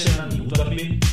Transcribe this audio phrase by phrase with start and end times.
[0.00, 1.09] Shenzhen y Utah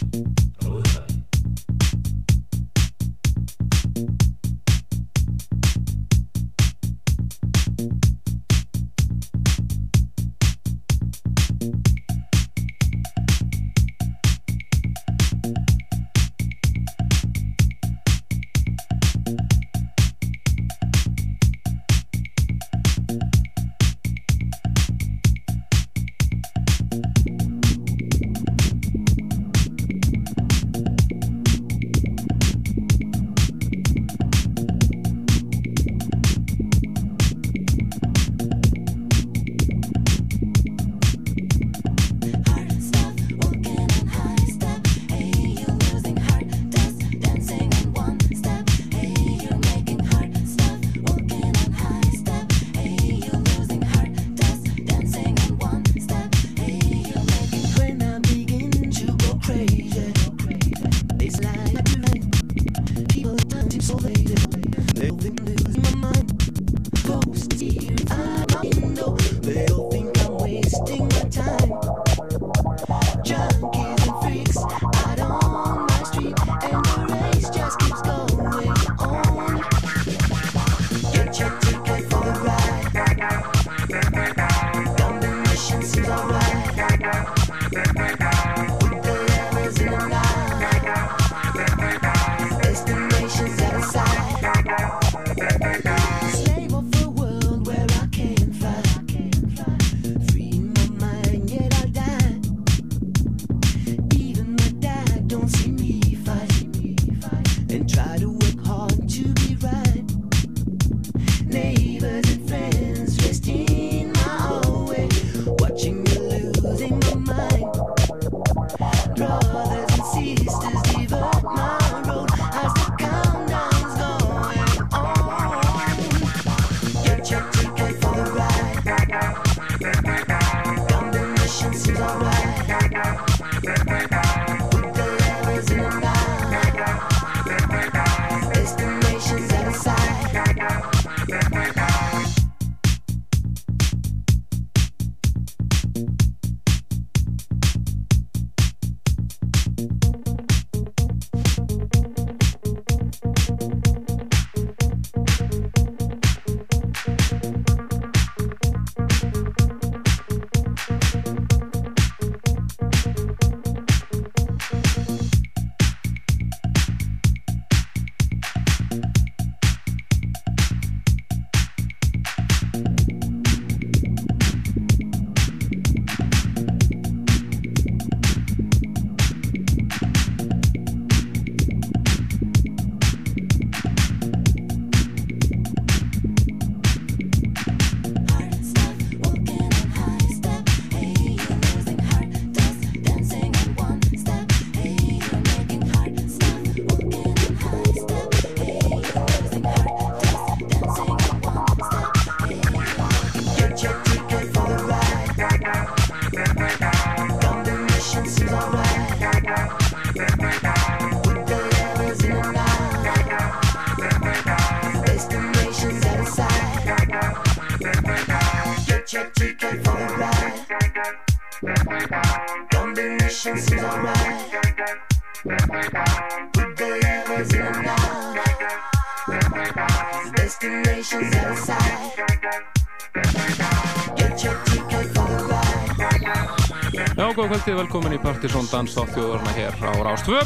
[238.48, 240.40] velkomin í Partisón Danstátt þjóðurna hér á Rástvö.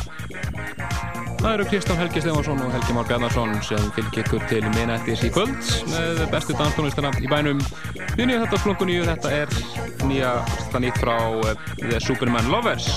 [1.42, 5.30] Það eru Kristján Helgi Stefansson og Helgi Már Bjarnarsson sem fylgir ykkur til minnættis í
[5.34, 5.58] kvöld
[5.90, 7.62] með bestu danstónlistana í bænum.
[8.18, 9.54] Við nýjum þetta slungu nýju, þetta er
[10.06, 10.34] nýja,
[10.82, 12.90] nýtt frá uh, The Superman Lovers.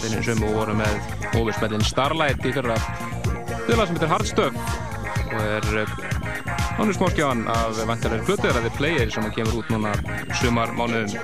[0.00, 0.96] Þeirri sem voru með
[1.36, 2.76] óverspellin Starlight í fyrra
[3.66, 4.76] þjóðlega sem heitir Hardstuff
[5.26, 5.96] og er
[6.76, 9.94] Hann er smáskjáðan af vantarlega plötu, það er The Player sem kemur út núna
[10.36, 11.14] sumar mánuðum.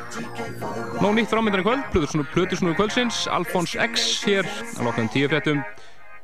[1.02, 1.86] Nó nýtt frámyndar í kvöld,
[2.30, 4.46] plötu svona kvöldsins, Alphonse X hér,
[4.76, 5.58] að loknum tíu fréttum,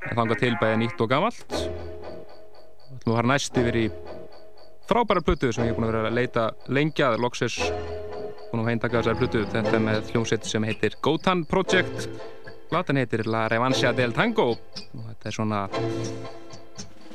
[0.07, 1.41] en þanga til bæði nýtt og gamalt.
[1.51, 3.83] Það að fara næst yfir í
[4.87, 7.57] frábæra plötu sem ég er búin að vera að leita lengjað, loksis,
[8.53, 12.07] búin að heintaka þessari plötu, þetta er með hljómsett sem heitir Gotan Project,
[12.71, 15.65] platan heitir La Revancha del Tango, og þetta er svona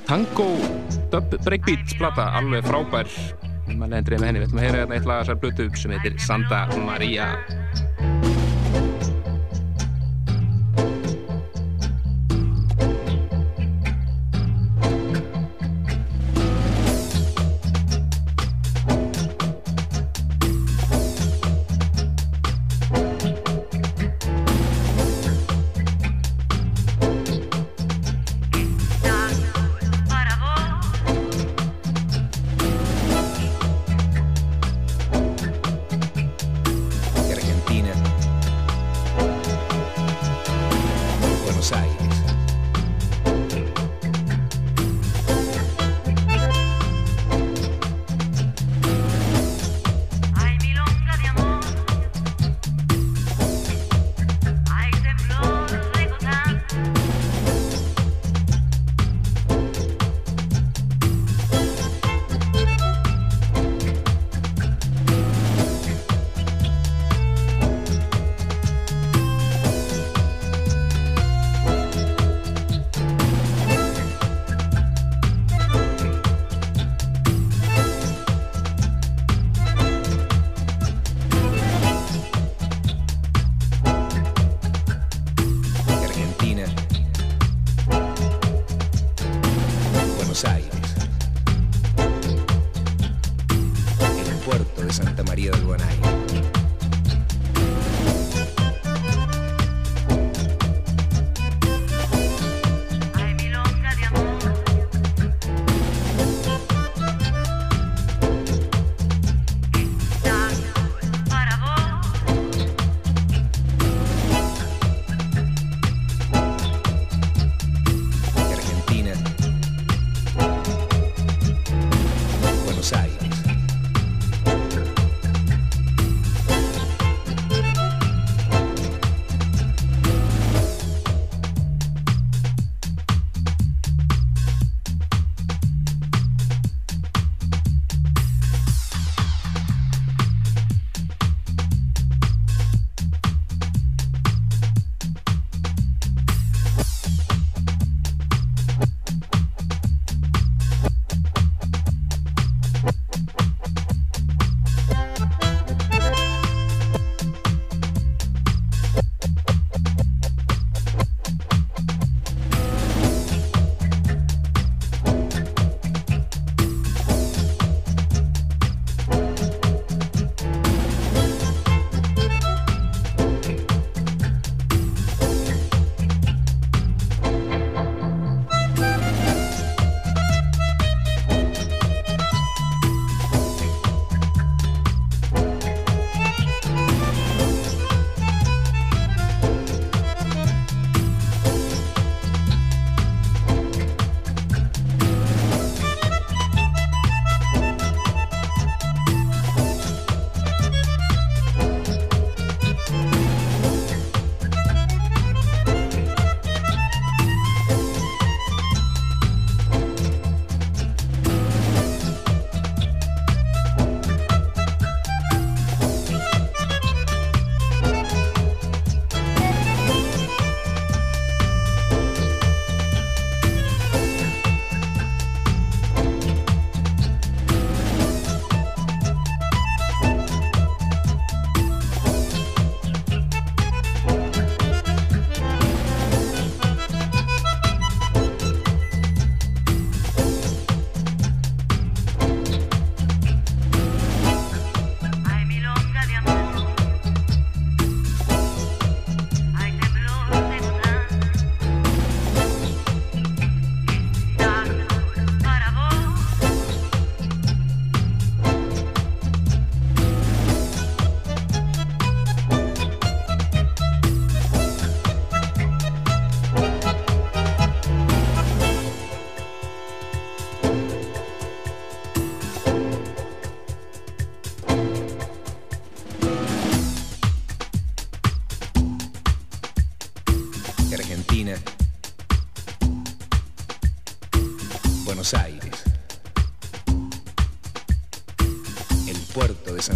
[0.04, 0.52] tango
[1.16, 3.08] dub breakbeat plata, alveg frábær
[3.80, 5.26] maður dreif með henni, við ætlum að heyra hérna eitt lag
[5.82, 8.33] sem heitir Santa Maria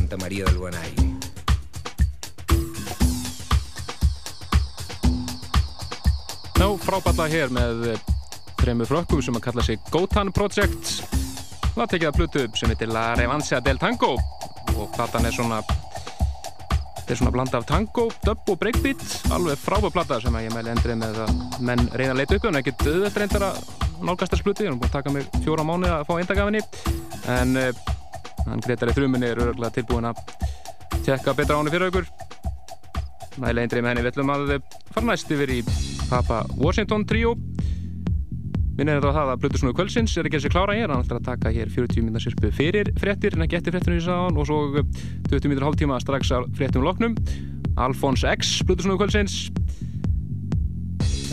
[0.08, 1.04] Santa María del Buen Aire.
[6.56, 7.82] Ná, fráballa hér með
[8.62, 10.94] þremur frökkum sem að kalla sig Gotan Project.
[11.74, 14.14] Það tekið að plutu sem heitir La Revancia del Tango.
[14.78, 19.04] Og platan er svona þetta er svona blanda af tango, dub og breakbeat.
[19.36, 22.48] Alveg frábæð plata sem að ég mæli endrið með að menn reyna að leita upp
[22.48, 23.60] en ekkert auðvitað reyndar að
[24.08, 26.64] nálgast þess plutu ég er búin að taka mig fjóra mánu að fá eindagafinni.
[27.28, 27.56] En
[28.48, 30.22] hann Gretari Þruminni er örgulega tilbúin að
[31.04, 32.08] tjekka betra á henni fyrir aukur
[33.42, 34.06] mæli endrið með henni.
[34.06, 34.54] Við ætlum að
[34.94, 35.60] fara næst yfir í
[36.08, 37.36] Papa Washington trio.
[38.78, 41.02] Minn er þetta á það að Plutusnúi Kvölsins er ekki að sé klára hér, hann
[41.02, 44.38] ætlar að taka hér 40 minna sirpu fyrir frettir en ekki eftir frettinu í sáðan
[44.38, 44.60] og svo
[45.32, 47.18] 20 minnir hálftíma strax að frettum loknum.
[47.82, 49.48] Alfons X Plutusnúi Kvölsins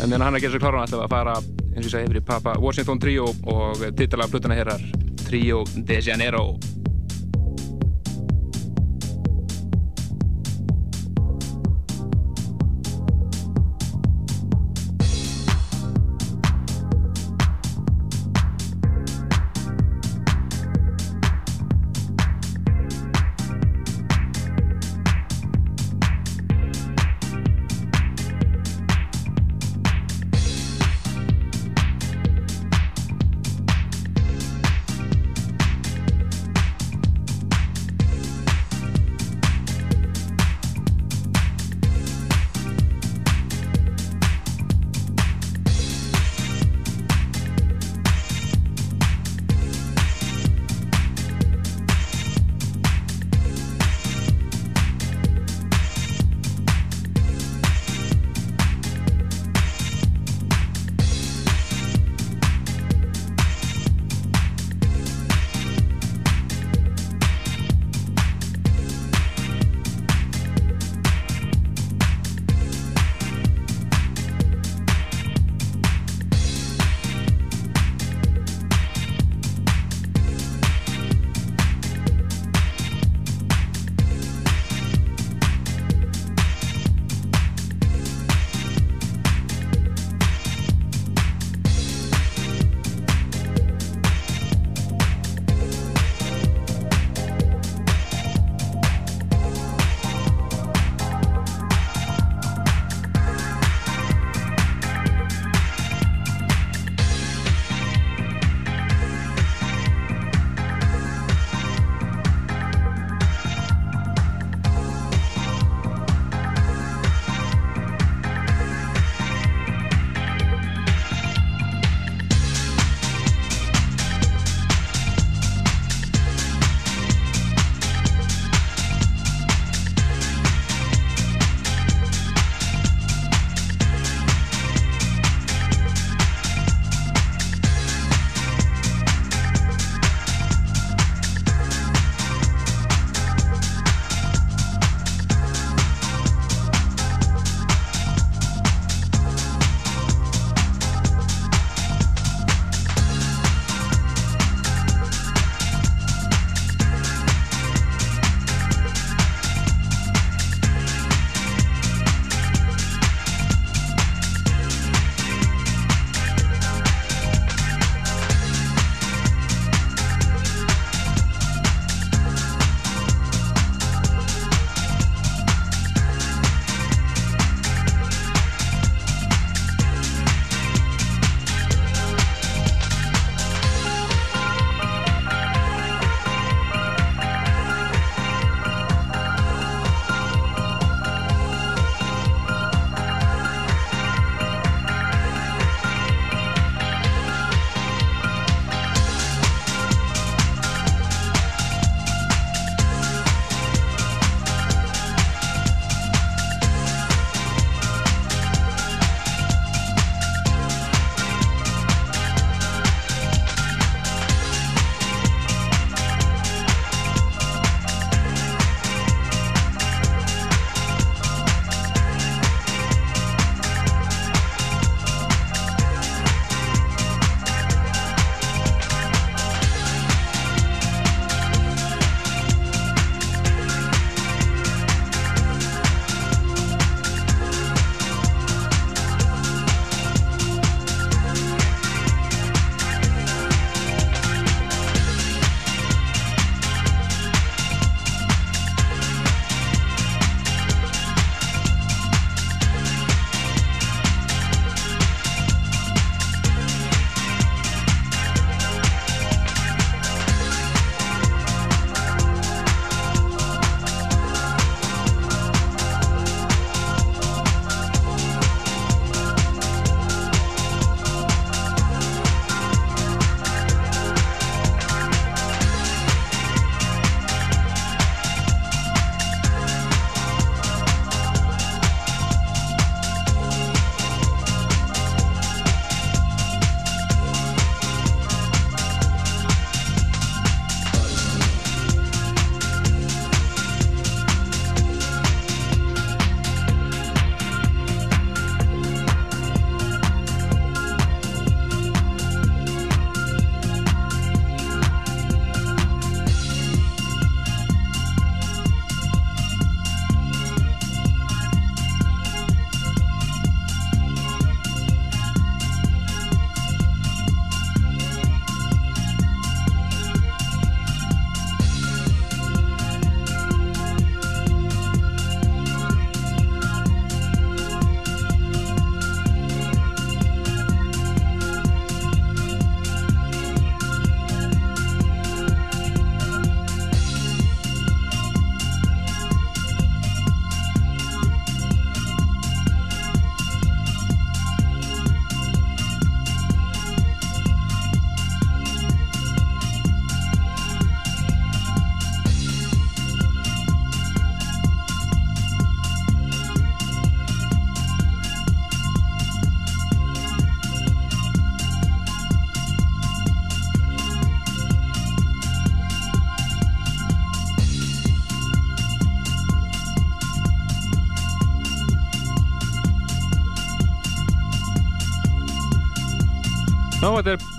[0.01, 1.37] en meðan hann er ekki að sé klára hann ætlar að fara
[1.75, 4.83] eins og ég segi yfir í Papa Washington trio og titala Plutuna hérar
[5.25, 6.55] Trio de Janeiro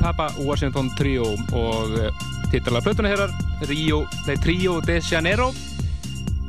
[0.05, 3.31] Papa Washington Trio og uh, titala plötuna hérar
[4.43, 5.47] Trio de Janeiro.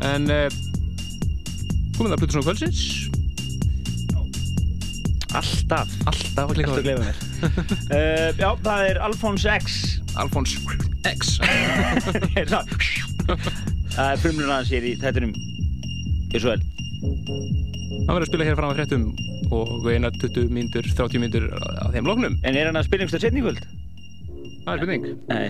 [0.05, 0.51] En uh,
[1.97, 2.83] komum það plötuna svona kvöldsins.
[5.37, 5.95] Alltaf.
[6.05, 7.23] Alltaf að klika mér?
[7.41, 9.79] Uh, Já, það er Alphonse X.
[10.21, 10.59] Alfons
[11.09, 11.39] X.
[12.53, 12.77] Það?
[13.97, 15.33] Er frumlun hans hér í þettunum
[16.35, 19.05] Gjör svo vel hann verður að spila hér fram að frettum
[19.55, 22.35] og eina 20 myndur, 30 myndur á þeim loknum.
[22.43, 23.63] En er hann að spila einhverstað setni í völd?
[24.67, 25.03] Það er spurning.
[25.31, 25.49] Nei.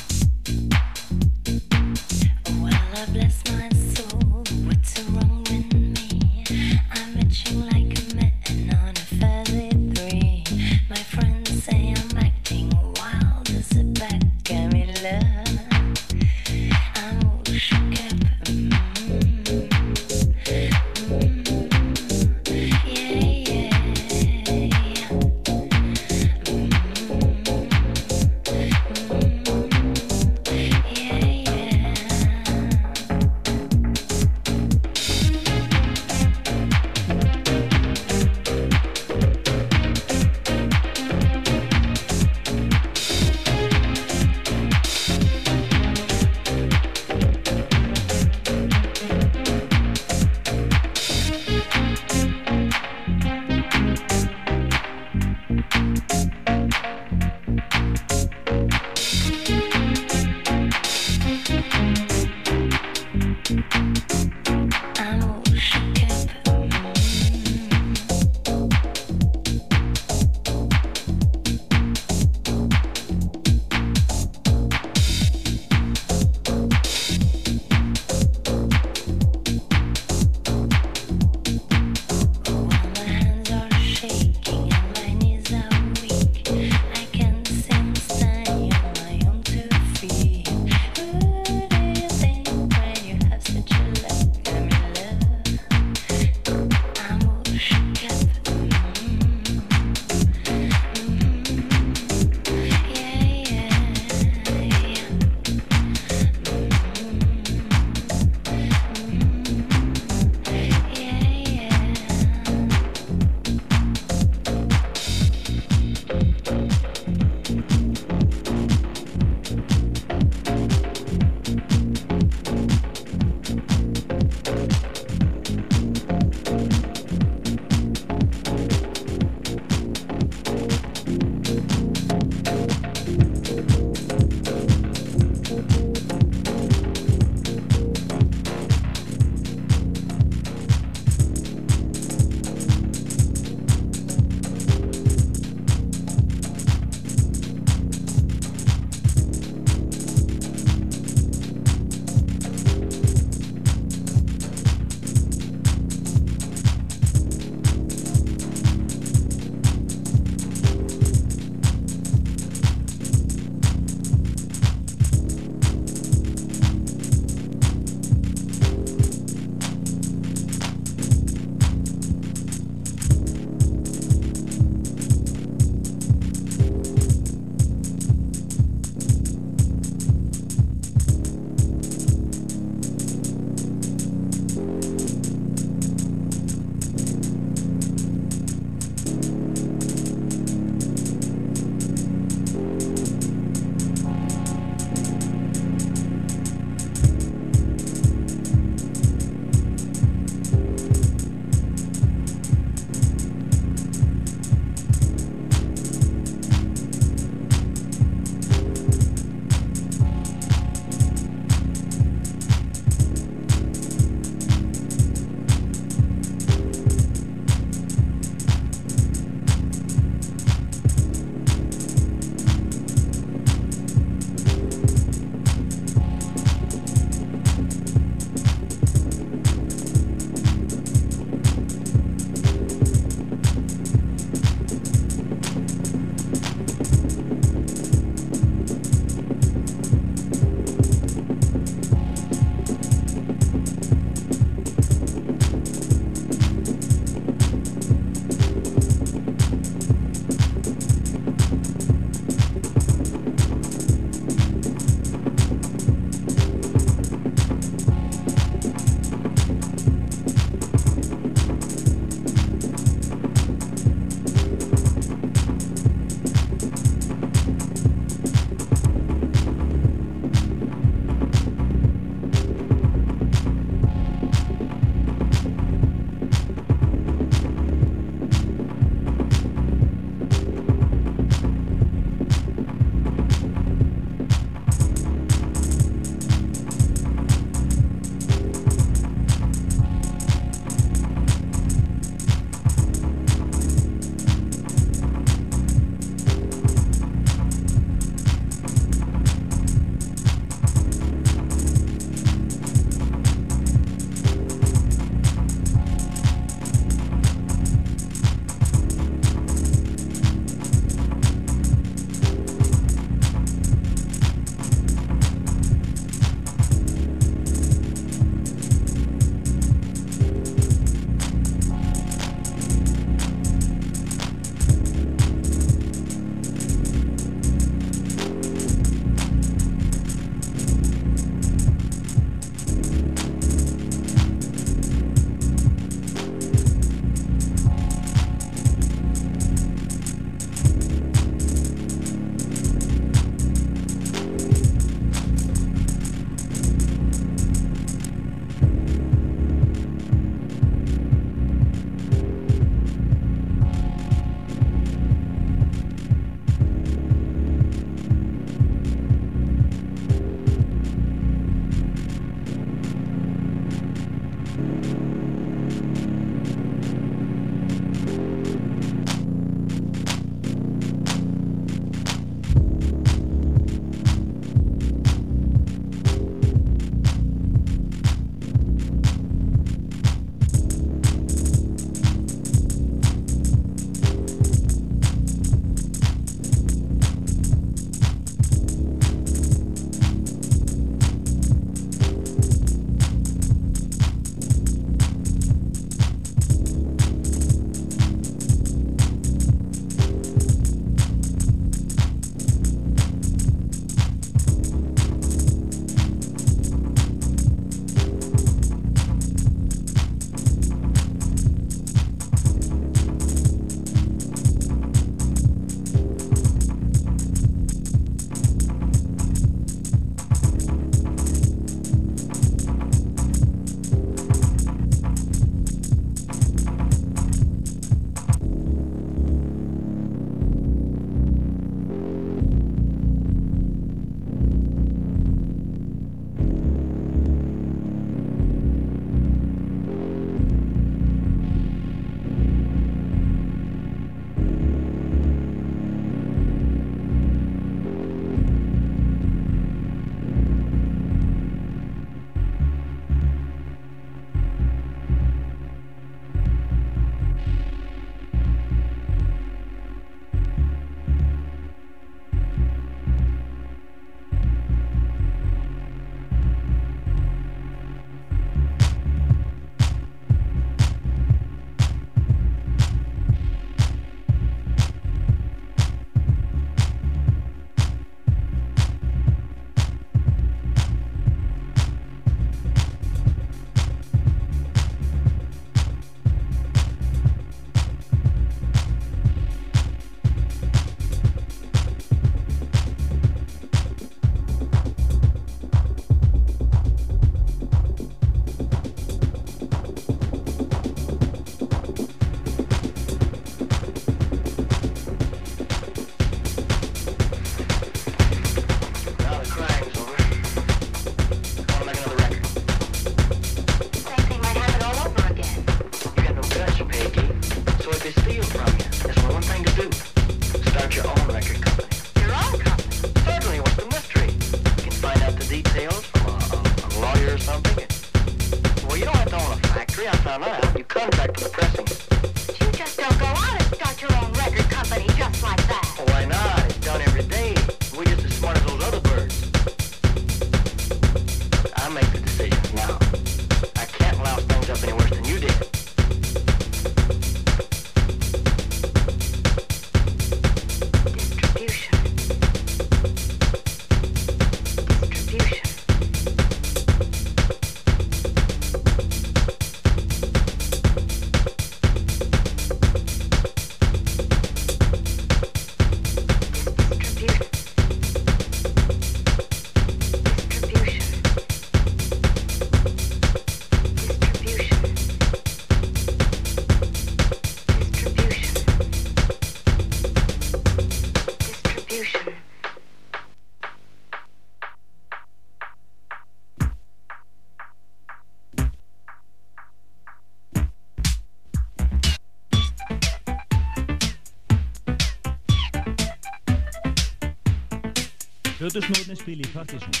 [598.66, 600.00] Plötusnóðnir spil í partysónu.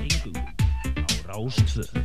[0.00, 2.03] Engum á Rástvö.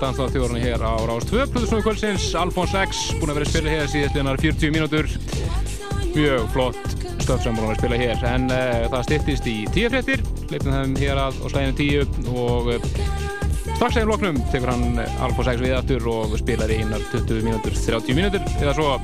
[0.00, 3.44] Partisón dansa á þjórunni hér á Rás 2 Plutusnúi kvöldsins, Alfons X búin að vera
[3.44, 5.08] að spila hér síðast innar 40 mínútur.
[6.14, 8.24] Mjög flott stöf sem búin að spila hér.
[8.30, 10.24] En uh, það styttist í 10 fréttir.
[10.48, 12.88] Leipnum þeim hér að og slæðinu 10 og uh,
[13.74, 17.76] strax segum loknum tekur hann Alfons X við aftur og spilar í innar 20 mínútur
[17.76, 18.48] 30 mínútur.
[18.56, 18.96] Eða svo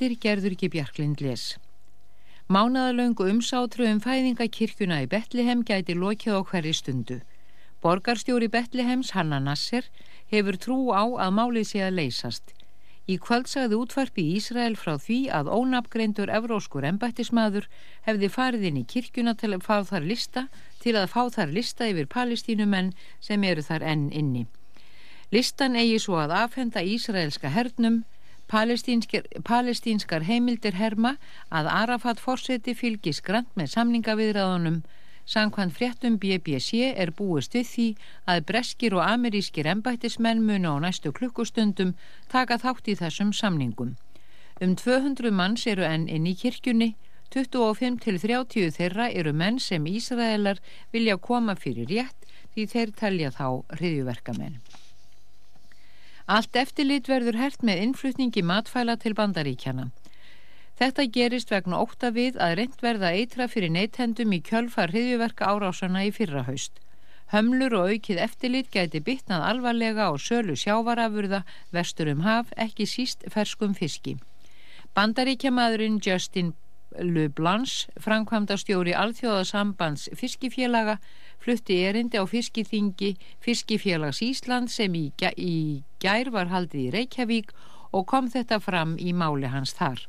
[0.00, 1.42] Fréttir gerður ekki Bjarklind les.
[2.48, 7.18] Mánaðalöngu umsátru um fæðingakirkjuna í Betlehem gæti lokið á hverri stundu.
[7.84, 9.84] Borgarstjóri Betlehems, Hanna Nasser,
[10.32, 12.54] hefur trú á að málið sé að leysast.
[13.12, 17.68] Í kvöld sagði útvarpi í Ísrael frá því að ónafgreindur evróskur embættismadur
[18.08, 20.46] hefði farið inn í kirkjuna til að fá þar lista
[20.80, 24.46] til að fá þar lista yfir palestínumenn sem eru þar enn inni.
[25.28, 28.00] Listan eigi svo að afhenda Ísraelska hernum
[28.50, 31.12] Palestínskar, palestínskar heimildir herma
[31.54, 34.80] að Arafat fórseti fylgis grant með samningaviðræðunum.
[35.30, 37.86] Sankvæmt fréttum BBC er búist við því
[38.32, 41.94] að breskir og amerískir embættismenn muni á næstu klukkustundum
[42.32, 43.94] taka þátt í þessum samningum.
[44.60, 46.96] Um 200 manns eru enn inn í kirkjunni,
[47.30, 50.58] 25 til 30 þeirra eru menn sem Ísraelar
[50.90, 52.26] vilja koma fyrir rétt
[52.56, 53.46] því þeir telja þá
[53.78, 54.58] hriðjuverkamenn.
[56.30, 59.88] Allt eftirlit verður hert með innflutningi matfæla til bandaríkjana.
[60.78, 66.04] Þetta gerist vegna ótta við að reynd verða eitra fyrir neythendum í kjölfar hriðjuverka árásana
[66.06, 66.78] í fyrra haust.
[67.34, 71.42] Hömlur og aukið eftirlit gæti bitnað alvarlega á sölu sjávarafurða
[71.74, 74.16] vestur um haf, ekki síst ferskum fiski.
[74.94, 76.54] Bandaríkjamaðurinn Justin
[76.94, 81.00] LeBlanche, framkvæmdastjóri Alþjóðasambands fiskifélaga,
[81.42, 85.54] flutti erindi á fiskiþingi Fiskifélags Ísland sem í, í
[86.00, 87.52] gær var haldið í Reykjavík
[87.92, 90.06] og kom þetta fram í máli hans þar.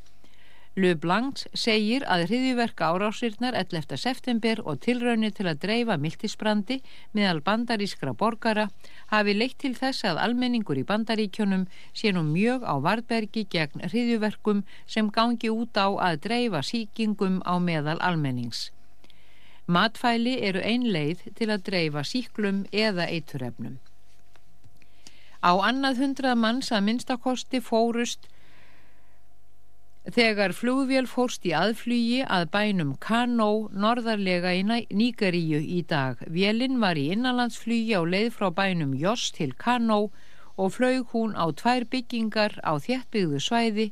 [0.79, 3.97] LeBlanc segir að hriðjuverka árásirnar 11.
[3.99, 6.77] september og tilraunir til að dreifa miltisbrandi
[7.11, 8.69] meðal bandarískra borgara
[9.11, 14.63] hafi leitt til þess að almenningur í bandaríkjónum sé nú mjög á varðbergi gegn hriðjuverkum
[14.87, 18.69] sem gangi út á að dreifa síkingum á meðal almennings.
[19.67, 23.81] Matfæli eru ein leið til að dreifa síklum eða eiturefnum.
[25.41, 28.27] Á annað hundrað manns að minnstakosti fórust
[30.09, 36.21] þegar flugvél fórst í aðflugi að bænum Kano norðarlega í Nígeríu í dag.
[36.25, 40.11] Vélinn var í innanlandsflugi á leið frá bænum Jos til Kano
[40.57, 43.91] og flög hún á tvær byggingar á þéttbyggðu svæði.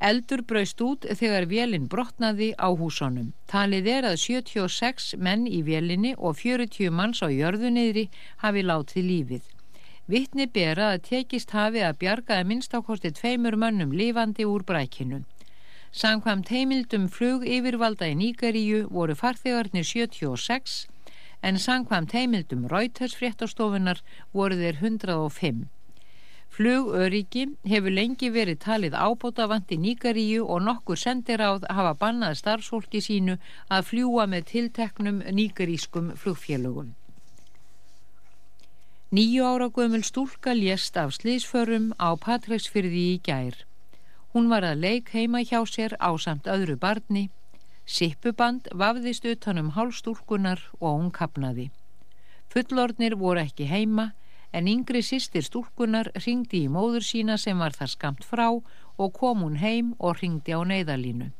[0.00, 3.32] Eldur braust út þegar vélinn brotnaði á húsunum.
[3.50, 8.10] Talið er að 76 menn í vélinni og 40 manns á jörðunniðri
[8.44, 9.57] hafi látið lífið.
[10.08, 15.18] Vittni bera að tekist hafi að bjargaði minnstakosti tveimur mönnum lifandi úr brækinu.
[15.92, 20.78] Samkvæmt heimildum flug yfirvalda í Níkaríu voru farþegarnir 76
[21.42, 24.00] en samkvæmt heimildum Reuters fréttastofunar
[24.32, 25.66] voru þeir 105.
[26.56, 33.36] Flugöryggi hefur lengi verið talið ábótavant í Níkaríu og nokkur sendiráð hafa bannað starfsfólki sínu
[33.68, 36.94] að fljúa með tilteknum níkarískum flugfélögum.
[39.08, 43.54] Níu ára gömul stúlka lést af slísförum á Patræksfyrði í gær.
[44.34, 47.30] Hún var að leik heima hjá sér á samt öðru barni.
[47.88, 51.70] Sippuband vafðist utanum hálstúlkunar og hún kapnaði.
[52.52, 54.10] Fullornir voru ekki heima
[54.52, 59.40] en yngri sýstir stúlkunar ringdi í móður sína sem var þar skamt frá og kom
[59.40, 61.30] hún heim og ringdi á neyðalínu.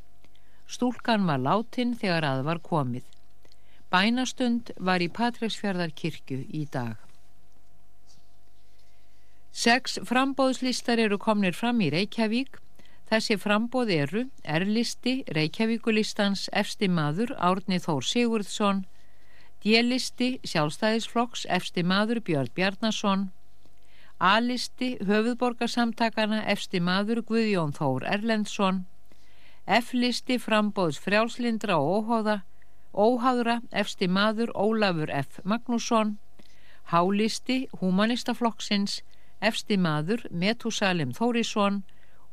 [0.64, 3.04] Stúlkan var látin þegar að var komið.
[3.92, 6.96] Bænastund var í Patræksfjörðar kirkju í dag.
[9.53, 12.59] Sex frambóðslistar eru komnir fram í Reykjavík.
[13.09, 18.84] Þessi frambóð eru R-listi Reykjavíkulistans efsti maður Árni Þór Sigurðsson,
[19.64, 23.24] D-listi sjálfstæðisflokks efsti maður Björn Bjarnason,
[24.20, 28.84] A-listi höfuðborgarsamtakana efsti maður Guðjón Þór Erlendsson,
[29.66, 32.40] F-listi frambóðs frjálslindra og óháða,
[32.92, 35.40] óháðra efsti maður Ólafur F.
[35.44, 36.18] Magnússon,
[36.92, 39.01] H-listi humanistaflokksins
[39.41, 41.82] efsti maður Metúsalim Þórisson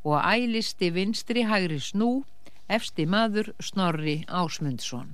[0.05, 2.23] og ælisti vinstri hægri snú
[2.67, 5.13] efsti maður Snorri Ásmundsson.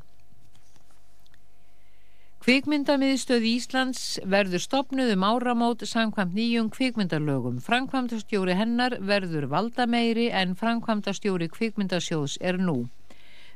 [2.41, 7.59] Kvikmyndamiðstöð Íslands verður stopnuð um áramót samkvæmt nýjum kvikmyndalögum.
[7.61, 12.87] Frankvamdastjóri hennar verður valdameiri en frankvamdastjóri kvikmyndasjóðs er nú.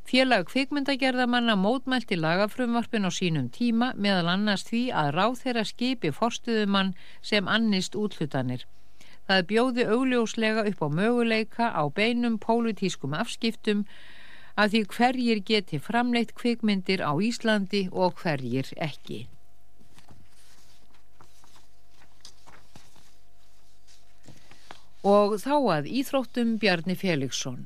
[0.06, 6.91] Félag kvikmyndagerðamanna mótmælti lagafrumvarpin á sínum tíma meðal annars því að ráð þeirra skipi forstuðumann
[7.26, 8.68] sem annist útlutanir.
[9.26, 13.82] Það bjóði augljóslega upp á möguleika á beinum pólitískum afskiptum
[14.53, 19.26] að því hverjir geti framleitt kvikmyndir á Íslandi og hverjir ekki.
[25.01, 27.66] Og þá að Íþróttum Bjarni Felixson.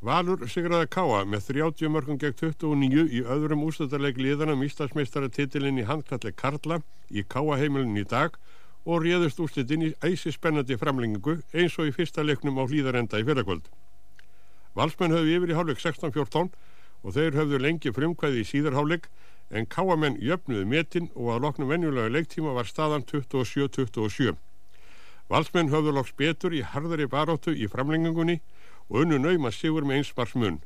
[0.00, 5.84] Valur sigraði Káa með 30 mörgum gegn 29 í öðrum ústættarleik liðana um Íslandsmeistaratitilinn í
[5.84, 6.78] handkalli Karla
[7.12, 8.38] í Káa heimilin í dag
[8.88, 13.26] og réðust úrslitin í æsi spennandi framlengingu eins og í fyrsta leiknum á hlýðarenda í
[13.28, 13.68] fyrrakvöld.
[14.72, 16.48] Valsmenn höfðu yfir í hálfleik 16-14
[17.04, 19.10] og þeir höfðu lengi frumkvæði í síðarhálfleik
[19.52, 24.32] en káamenn jöfnuðu metin og að loknum venjulega leiktíma var staðan 27-27.
[25.28, 28.40] Valsmenn höfðu loks betur í harðari baróttu í framlengingunni
[28.90, 30.60] og unnu nauma sigur með einsmars mun.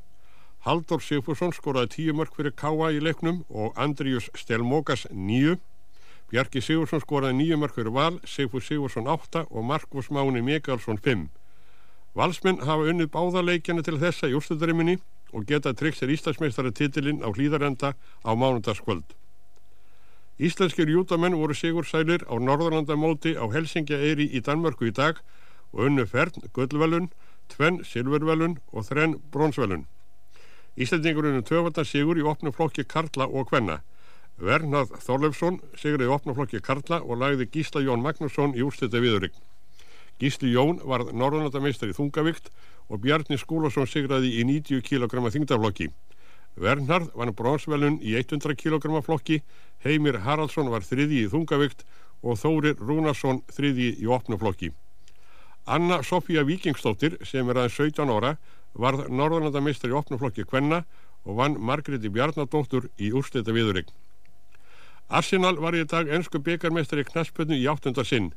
[0.65, 5.59] Haldur Sigfússon skoraði tíu mörg fyrir káa í leiknum og Andrius Stelmókas nýju.
[6.31, 11.27] Bjarki Sigursson skoraði nýju mörg fyrir val, Sigfús Sigursson átta og Markus Máni Mikalsson fimm.
[12.15, 14.97] Valsmenn hafa unnið báðarleikjana til þessa í úrstöldarimminni
[15.35, 19.05] og geta tryggt sér Íslandsmeistara titilinn á hlýðarenda á mánundagskvöld.
[20.39, 25.21] Íslenskir jútamenn voru sigur sælir á Norðurlandamóti á Helsingja Eyri í Danmörku í dag
[25.75, 27.11] og unnu fern gullvelun,
[27.51, 29.85] tvenn silvervelun og þrenn bronsvelun.
[30.75, 33.81] Íslandingur unnu töfaldar sigur í opnum flokki Karla og Kvenna.
[34.35, 39.37] Vernað Þorlefsson sigur í opnum flokki Karla og lagði Gísla Jón Magnusson í úrstölda viðurign.
[40.19, 42.51] Gísli Jón varð norðanlandameistar í þungavikt
[42.89, 45.89] og Bjarni Skúlason sigraði í 90 kg þingdaflokki.
[46.55, 49.41] Vernharð vann bronsvelun í 100 kg flokki,
[49.83, 51.83] Heimir Haraldsson var þriði í þungavikt
[52.23, 54.71] og Þórir Rúnarsson þriði í opnuflokki.
[55.65, 58.35] Anna Sofía Víkingstóttir sem er aðeins 17 ára
[58.77, 60.83] varð norðanlandameistar í opnuflokki Kvenna
[61.25, 63.89] og vann Margreti Bjarnadóttur í úrslita viðurregn.
[65.09, 68.31] Arsenal var í dag ennsku byggarmeistar í knaspötnu í áttundar sinn.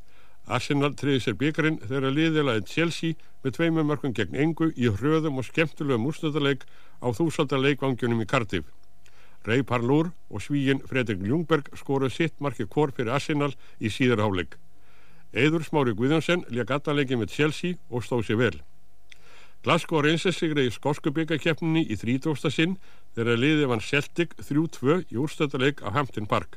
[0.48, 5.48] Arsenal triði sér byggarinn þegar liðilaði Chelsea með tveimum mörgum gegn engu í hröðum og
[5.50, 6.64] skemmtilegum úrstöðarleik
[7.04, 8.72] á þúsaldarleikvangjunum í Cardiff.
[9.44, 14.56] Ray Parlour og svíin Fredrik Ljungberg skoruð sitt marki kór fyrir Arsenal í síðarháleik.
[15.32, 18.56] Eður Smári Guðjónsson leik aðanleiki með Chelsea og stóð sér vel.
[19.66, 22.78] Glasgow Rangers sigriði skosku byggakefninni í þrítrósta sinn
[23.16, 26.56] þegar liðið vann Celtic 3-2 í úrstöðarleik á Hampton Park.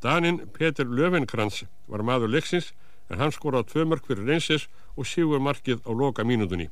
[0.00, 2.72] Danin Peter Löfenkrans var maður leiksins
[3.10, 6.70] en hann skoraði tvö mörg fyrir Reynsins og sígur markið á loka mínútunni.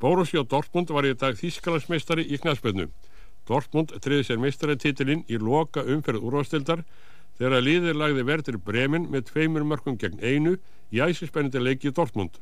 [0.00, 2.90] Borussia Dortmund var í dag þýskalansmeistari í knæspöðnu.
[3.48, 6.82] Dortmund triði sér meistaratitilinn í loka umferð úrvastildar
[7.38, 10.56] þegar að liðir lagði verður Bremen með tveimur mörgum gegn einu
[10.92, 12.38] í æsispennandi leiki Dortmund.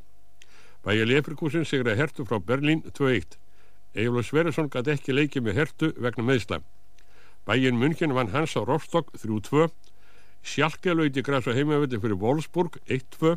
[0.85, 3.39] Bæja Leifrikúsin sigraði hertu frá Berlín 2-1.
[3.95, 6.61] Eiflur Sverjesson gæti ekki leikið með hertu vegna meðsla.
[7.45, 9.67] Bæjin München vann hans á Rostock 3-2
[10.45, 13.35] Sjálke lauti græs á heimavelli fyrir Wolfsburg 1-2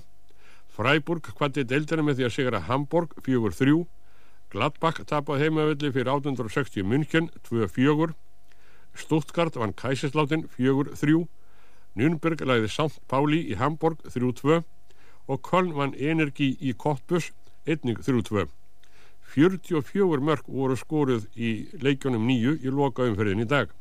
[0.76, 3.74] Freiburg kvatti deildina með því að sigra Hamburg 4-3
[4.52, 8.14] Gladbach tapaði heimavelli fyrir 860 München 2-4
[8.96, 11.26] Stuttgart vann Kæsislátin 4-3
[11.98, 13.02] Nürnberg lagði St.
[13.10, 14.60] Pauli í Hamburg 3-2
[15.28, 17.32] og Köln vann Energi í Kottbus
[17.66, 18.46] 1-3
[19.28, 21.50] 44 mörg voru skoruð í
[21.82, 23.74] leikjónum nýju í loka umferðin í dag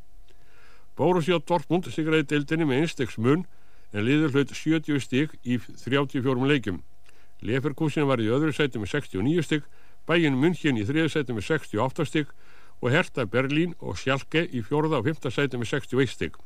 [0.97, 3.43] Borussia Dortmund sigraði deildinni með einstegs mun
[3.93, 6.82] en liður hlaut 70 stygg í 34 leikum.
[7.45, 9.68] Leferkusin var í öðru sæti með 69 stygg,
[10.09, 12.34] bæinn München í þriðu sæti með 68 stygg
[12.82, 16.41] og Hertha Berlín og Schalke í fjórða og fymta sæti með 61 stygg.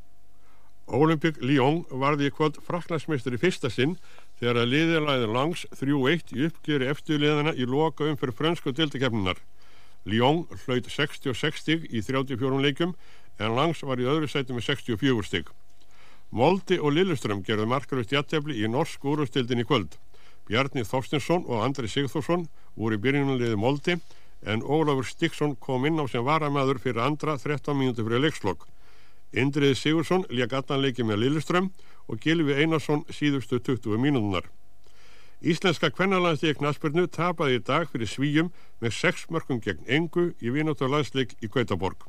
[0.92, 3.96] Olympic Lyon varði í kvöld fraknarsmeistur í fyrsta sinn
[4.42, 9.40] þegar að liðilæðin langs 3-1 í uppgjöri eftirliðana í loka um fyrir frönsku dildakefninar.
[10.04, 12.96] Lyon hlaut 66 stygg í 34 leikum
[13.40, 15.52] en Langs var í öðru sæti með 64 stygg.
[16.32, 19.98] Moldi og Lilleström gerði markarust jættefli í norsk úrustildin í kvöld.
[20.48, 23.98] Bjarni Þorstinsson og Andri Sigþórsson voru í byrjunarliði Moldi
[24.42, 28.66] en Ólafur Stíksson kom inn á sem varamæður fyrir andra 13 mínúti fyrir leikslokk.
[29.32, 31.70] Indriði Sigursson lék allanleiki með Lilleström
[32.12, 34.50] og Gilvi Einarsson síðustu 20 mínútunar.
[35.42, 38.52] Íslenska kvennalandstík Naspurnu tapaði í dag fyrir svíjum
[38.84, 42.04] með 6 mörgum gegn engu í vinóttu landsleik í Gautaborg.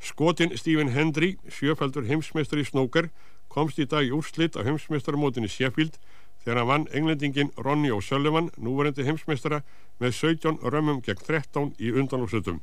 [0.00, 3.10] Skotin Stephen Hendry, sjöfaldur heimsmeistar í snókar,
[3.50, 5.98] komst í dag í úrslitt á heimsmeistarmótinni Sheffield
[6.44, 9.64] þegar hann vann englendingin Ronny O'Sullivan, núvarendi heimsmeistara,
[9.98, 12.62] með 17 römmum gegn 13 í undanlóksutum.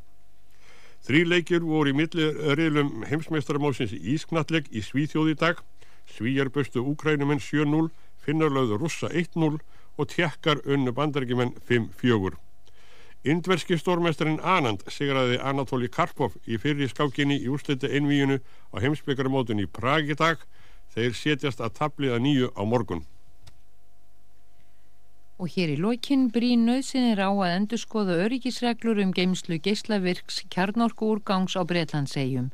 [1.06, 5.60] Þrý leikir voru í millirriðlum heimsmeistaramósins í Ísknalleg í Svíþjóð í dag.
[6.10, 7.91] Svíjar böstu Úkrænumenn 7-0,
[8.26, 9.60] Finnarlauðu Russa 1-0
[10.02, 12.34] og tjekkar unnu bandarækjumenn 5-4.
[13.26, 18.40] Indverski stórmeisterinn Anand sigraði Anatoli Karpov í fyrri skákinni í úrsliti einvíinu
[18.73, 20.41] á heimsbyggaramótun í Prag í dag.
[20.98, 23.06] Þeir setjast að tabliða nýju á morgun.
[25.35, 31.57] Og hér í lokinn brín nöðsynir á að endurskoða öryggisreglur um geimslu geislavirks kjarnorku úrgangs
[31.59, 32.45] á Breitlandsegjum.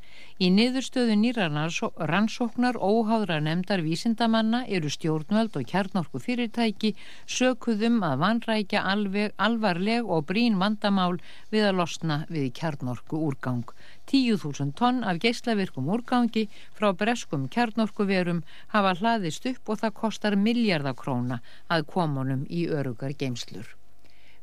[0.42, 6.96] Í niðurstöðu nýra rannsóknar óháðra nefndar vísindamanna eru stjórnvöld og kjarnorku fyrirtæki
[7.30, 11.20] sökuðum að vanrækja alveg, alvarleg og brín vandamál
[11.54, 13.70] við að losna við kjarnorku úrgang.
[14.12, 16.48] 10.000 tonn af geislavirkum úrgangi
[16.78, 18.42] frá breskum kjarnorkuverum
[18.76, 21.40] hafa hlaðist upp og það kostar miljardakróna
[21.72, 23.78] að komunum í örugar geimslur.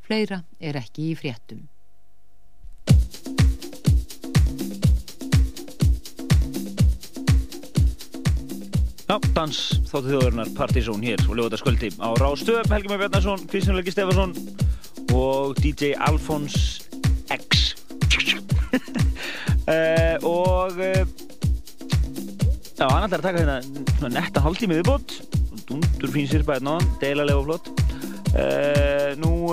[0.00, 1.66] Fleira er ekki í fréttum.
[9.08, 9.58] Já, dans
[9.88, 14.34] þáttu þjóðurinnar Partizón hér og lögutaskvöldi á Rástöp, Helgi Már Bjarnarsson, Kristján Helgi Stefansson
[15.16, 16.84] og DJ Alfons
[17.32, 17.58] X
[19.68, 21.02] uh, og uh,
[22.78, 25.16] já, hann ætlar að taka hérna netta hálftímið viðbútt
[25.68, 27.66] dundur fín sirpa hérna deilalega og flott.
[28.32, 29.52] Uh, nú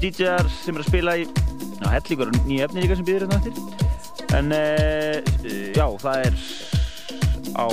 [0.00, 3.54] DJ-ar sem er að spila í já, hellingur nýja efni líka sem býðir hérna eftir.
[4.36, 4.50] En
[5.76, 6.34] já, það er
[7.56, 7.66] á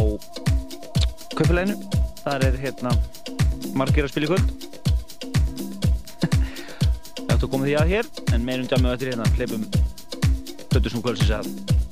[1.34, 1.76] kaupileginu
[2.23, 2.94] þar er hérna
[3.80, 4.48] margir að spila í kvöld.
[7.23, 9.65] Það ættu að koma því að hér en meirum dæmið eftir hérna hleypum
[10.74, 11.82] Plötusnum kvöldsins að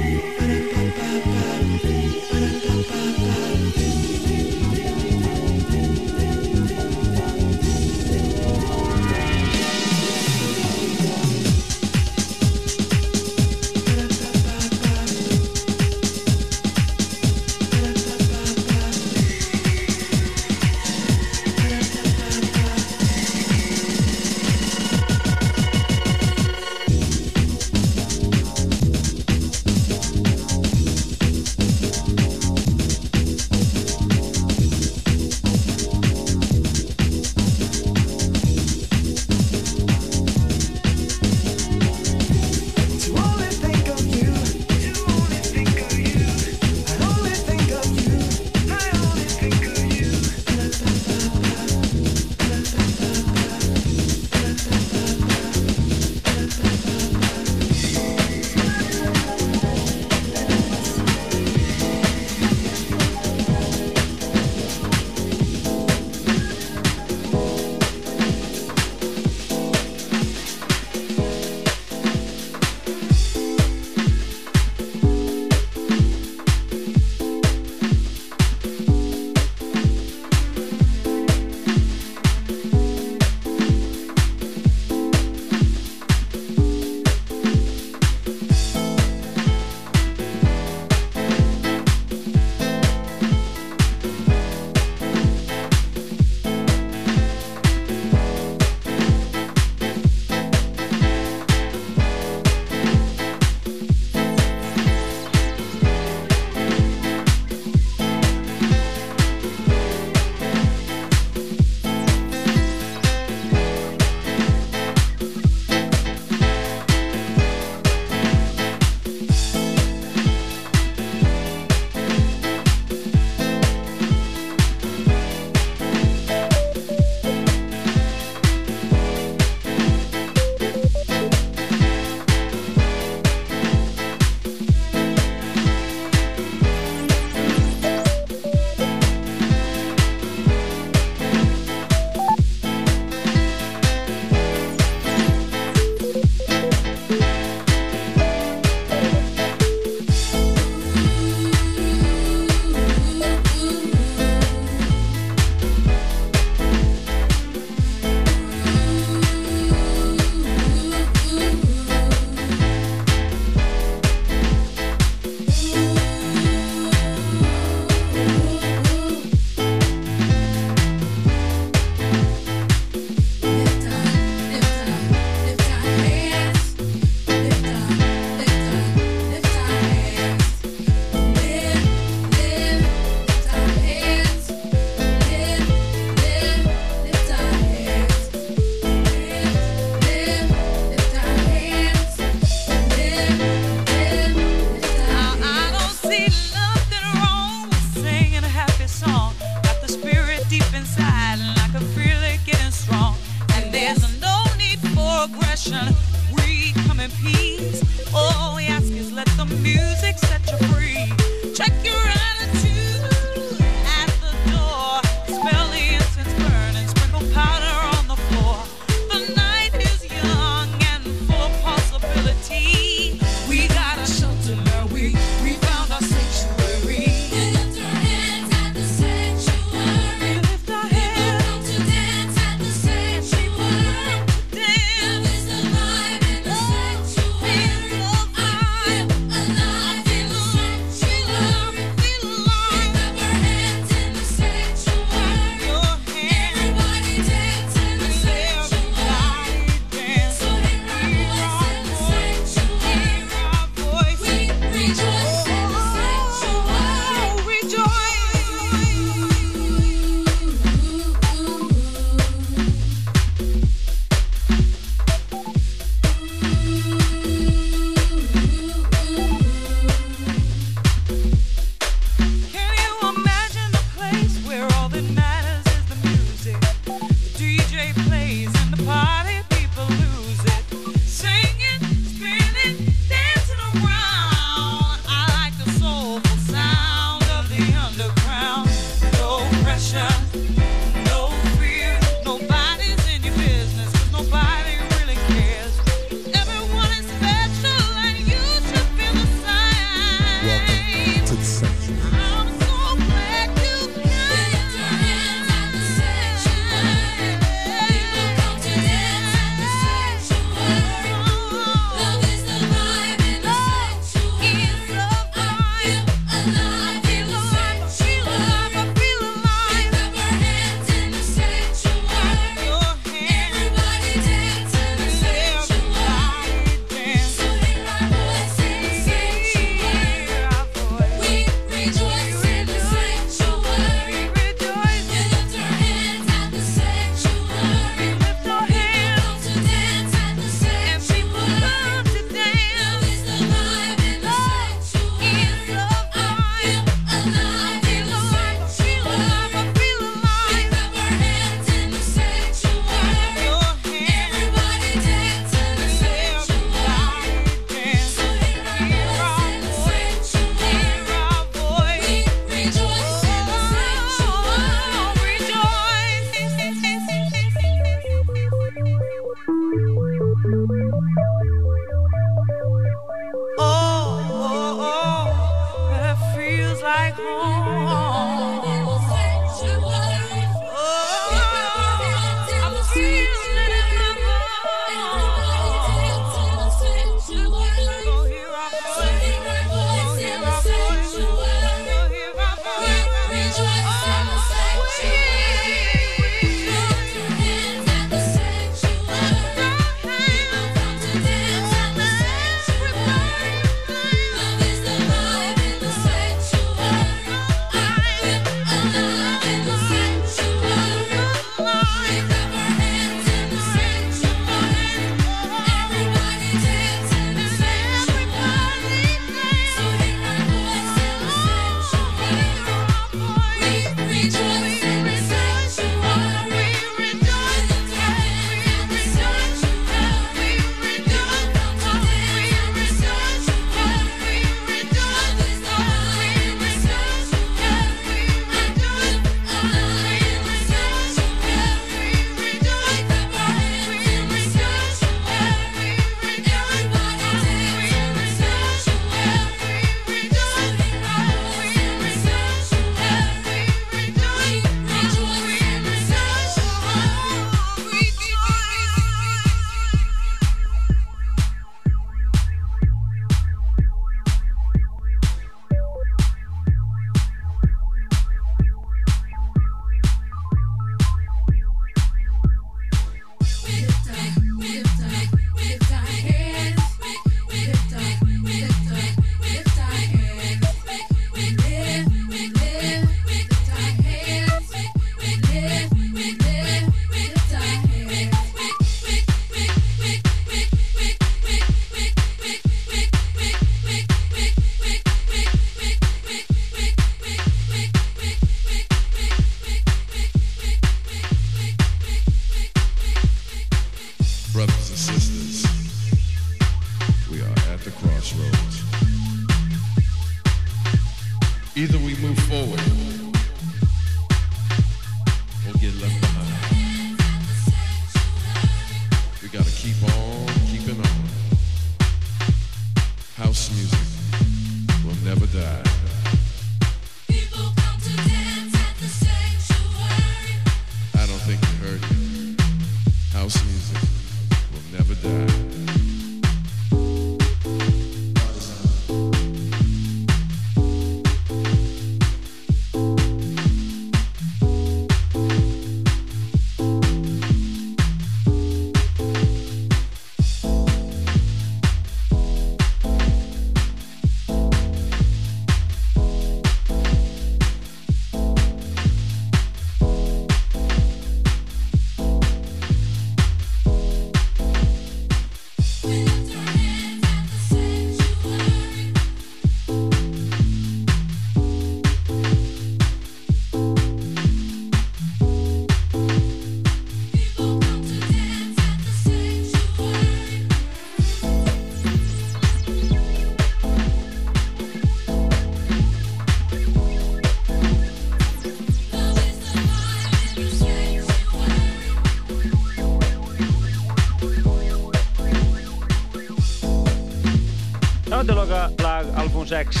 [599.72, 600.00] 6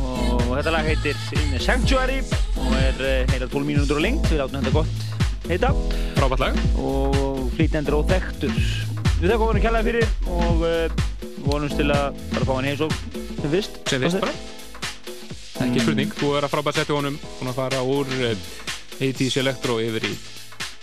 [0.00, 2.20] og þetta lag heitir In the Sanctuary
[2.56, 5.10] og er eh, heila 12 mínútur á lengt við látum þetta gott
[5.50, 5.72] heita.
[6.16, 6.58] Frábært lag.
[6.78, 8.54] Og flýtendur og þekktur.
[9.20, 10.06] Við þakkum hann að kella það fyrir
[10.38, 11.02] og eh,
[11.44, 13.80] vonumst til að bara fá hann heim svo sem fyrst.
[13.90, 14.36] Sem fyrst bara.
[15.60, 15.82] ekki mm.
[15.84, 18.46] spurning, þú er að frábært setja honum og fara úr eh,
[19.00, 20.14] 80's Electro yfir í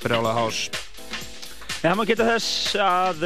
[0.03, 0.67] Brjálaða Hás.
[1.77, 3.25] Það ja, maður geta þess að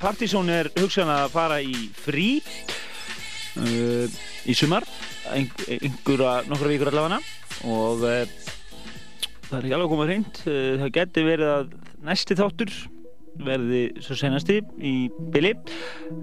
[0.00, 2.30] Partizón er hugsan að fara í frí
[4.46, 4.86] í sumar,
[5.34, 7.20] einhverja nokkra vikur allavega
[7.66, 8.26] og uh,
[9.48, 10.42] það er ekki alveg komað hreint.
[10.46, 11.72] Uh, það geti verið að
[12.06, 12.76] næsti þáttur
[13.46, 14.94] verði svo senasti í
[15.32, 15.52] Billy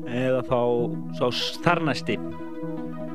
[0.10, 0.60] eða þá
[1.20, 1.26] sá
[1.66, 2.18] þarnæsti.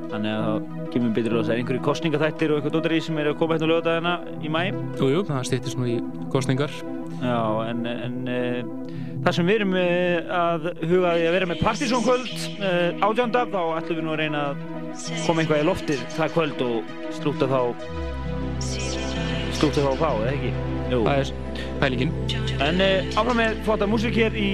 [0.09, 3.29] Þannig að það kemur betur að það er einhverju kostningaþættir og eitthvað dótari sem er
[3.29, 4.61] að koma hérna á lögadagina í mæ.
[4.97, 5.99] Jú, jú, það stýttist nú í
[6.33, 6.73] kostningar.
[7.19, 8.89] Já, en, en uh,
[9.25, 12.33] það sem við erum að huga að vera með Partizón kvöld
[12.63, 14.78] uh, átjönda, þá ætlum við nú að reyna að
[15.25, 17.61] koma eitthvað í loftið það kvöld og slúta þá
[19.59, 20.51] slúta þá á, eða ekki?
[20.89, 20.99] Jú.
[21.05, 21.31] Það er
[21.83, 22.13] pælingin.
[22.65, 22.83] En
[23.19, 24.49] áfram með flotta músík hér í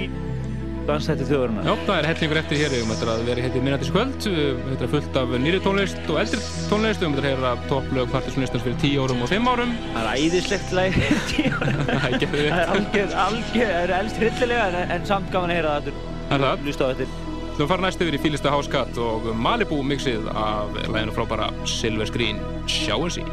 [0.86, 1.64] Dansætti þjóðurna.
[1.66, 4.28] Já, það er hellingur eftir hér, við höfum þetta að vera hér til minnættis kvöld,
[4.28, 6.38] þetta er fullt af nýri tónlist og eldri
[6.70, 9.74] tónlist, við höfum þetta að heyra topplög Partizónistans fyrir 10 árum og 5 árum.
[9.96, 11.02] Það er æðislegt lag,
[11.34, 11.84] 10 árum.
[11.90, 12.50] Það er við.
[12.54, 16.04] Það algjör, algjör, það er elst hryllilega en, en samt gaman að heyra það aftur.
[16.36, 17.25] Er það?
[17.56, 22.04] Þú erum farin næst yfir í Fílista Háskatt og Malibu mixið af læginu frábæra Silver
[22.04, 22.36] Screen
[22.68, 23.24] Sjáum sí.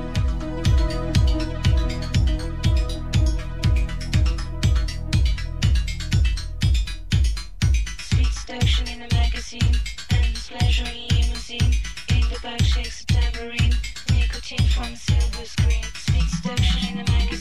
[8.08, 9.76] Sweet station in a magazine,
[10.16, 11.76] endless pleasure in limousine.
[12.16, 13.76] In the back shakes a tambourine,
[14.16, 15.84] nicotine from silver screen.
[16.08, 17.32] Sweet station in a magazine,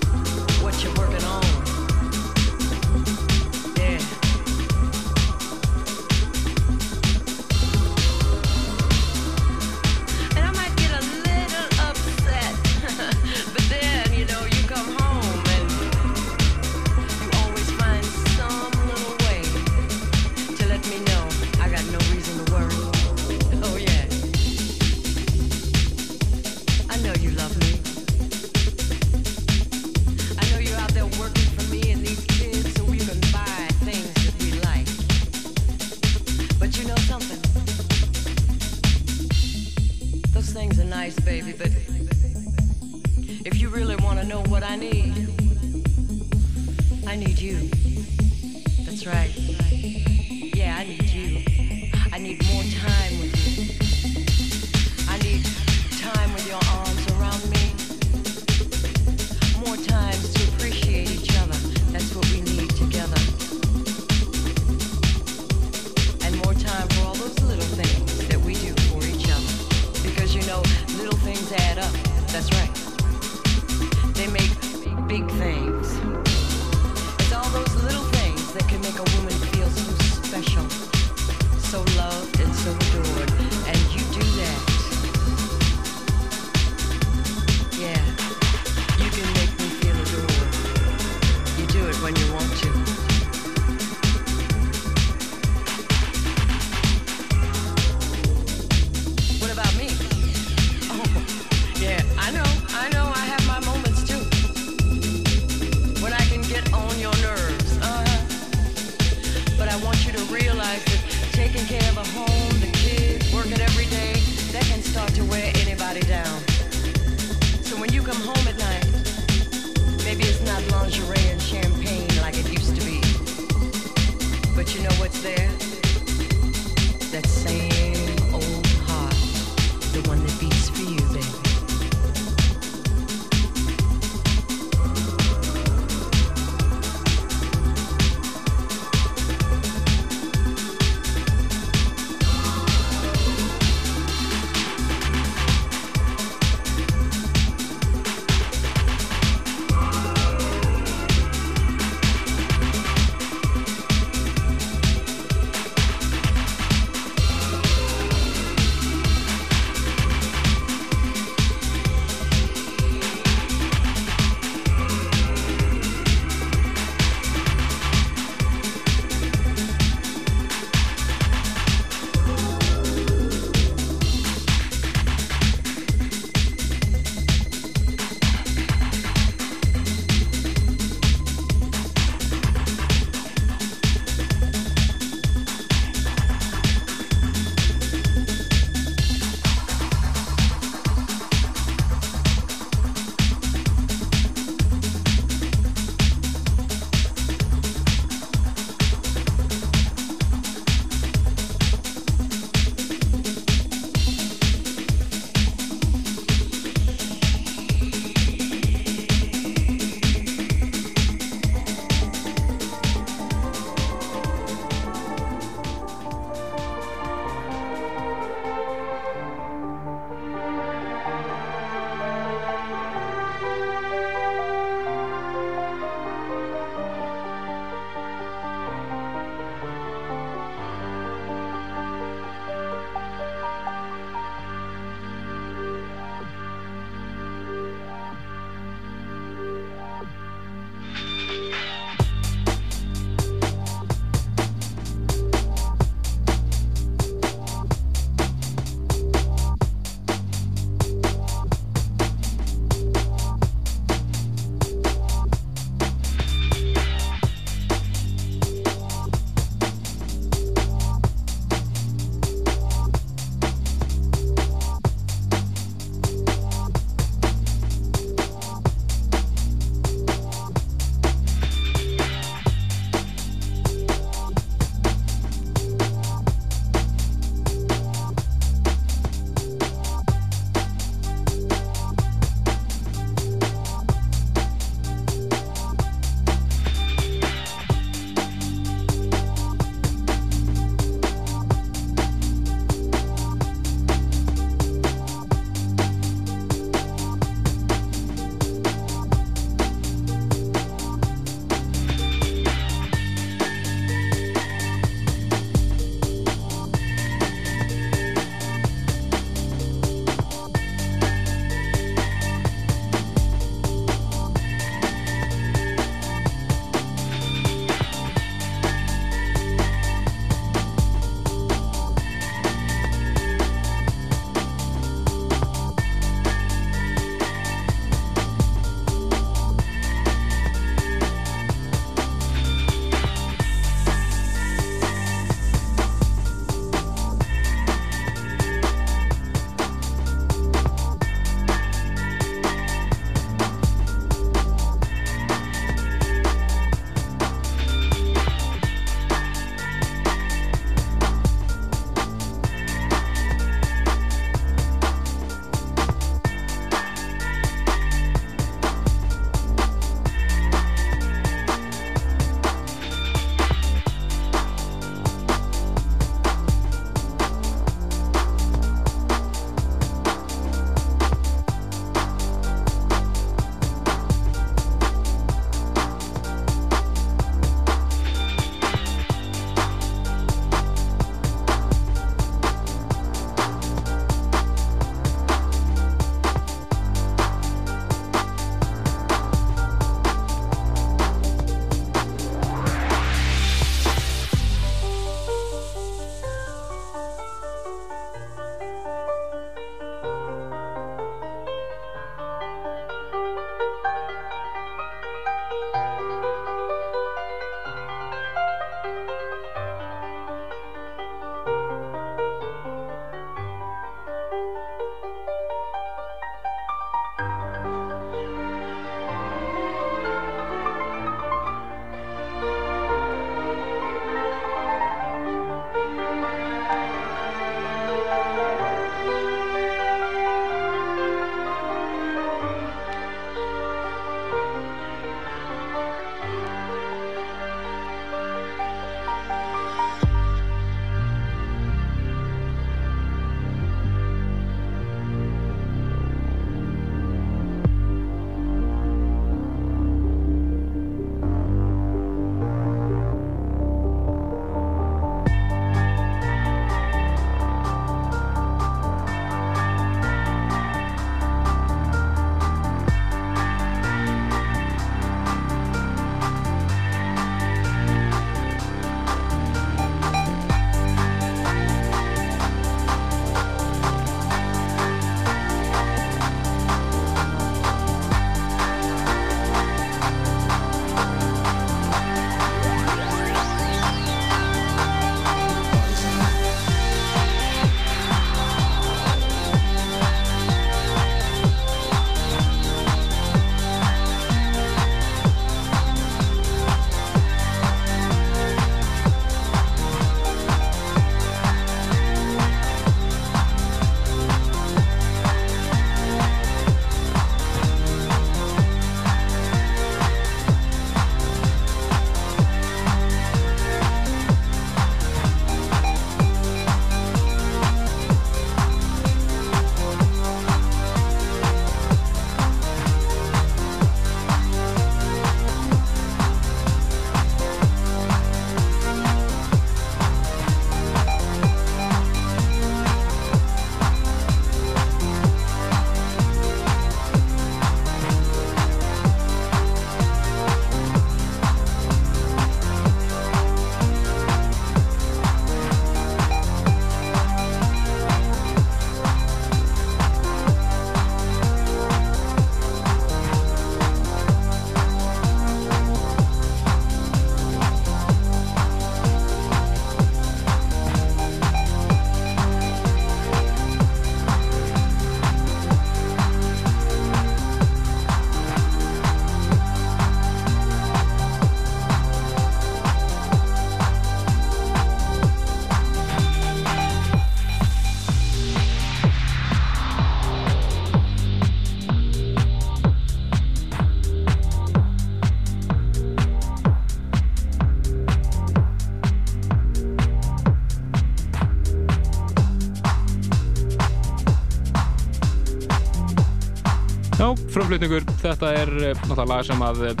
[597.64, 600.00] frumflutningur, þetta er eh, náttúrulega lag sem að eh,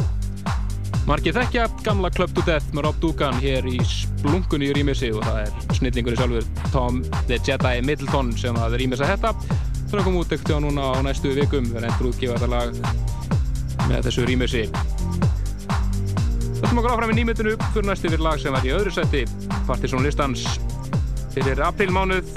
[1.08, 5.22] margir þekkja, gamla Club to Death með Rob Dugan hér í splunkunni í rýmissi og
[5.24, 6.98] það er snillingur í sjálfur Tom
[7.30, 10.90] the Jedi Middleton sem að rýmissa þetta það er að koma út ekkert á núna
[10.92, 14.64] á næstu vikum við reyndur útgefa þetta lag með þessu rýmissi.
[16.58, 19.24] Þetta maður áfram í nýmyndinu fyrir næstu fyrir lag sem var í öðru seti
[19.64, 20.44] Partisan listans
[21.32, 22.28] fyrir aprílmánuð.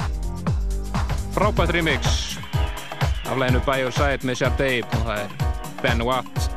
[1.36, 2.17] Frábært remix
[3.40, 4.84] læginu By Your Side með Sharday.
[4.84, 5.30] Og það er
[5.84, 6.52] Ben Watt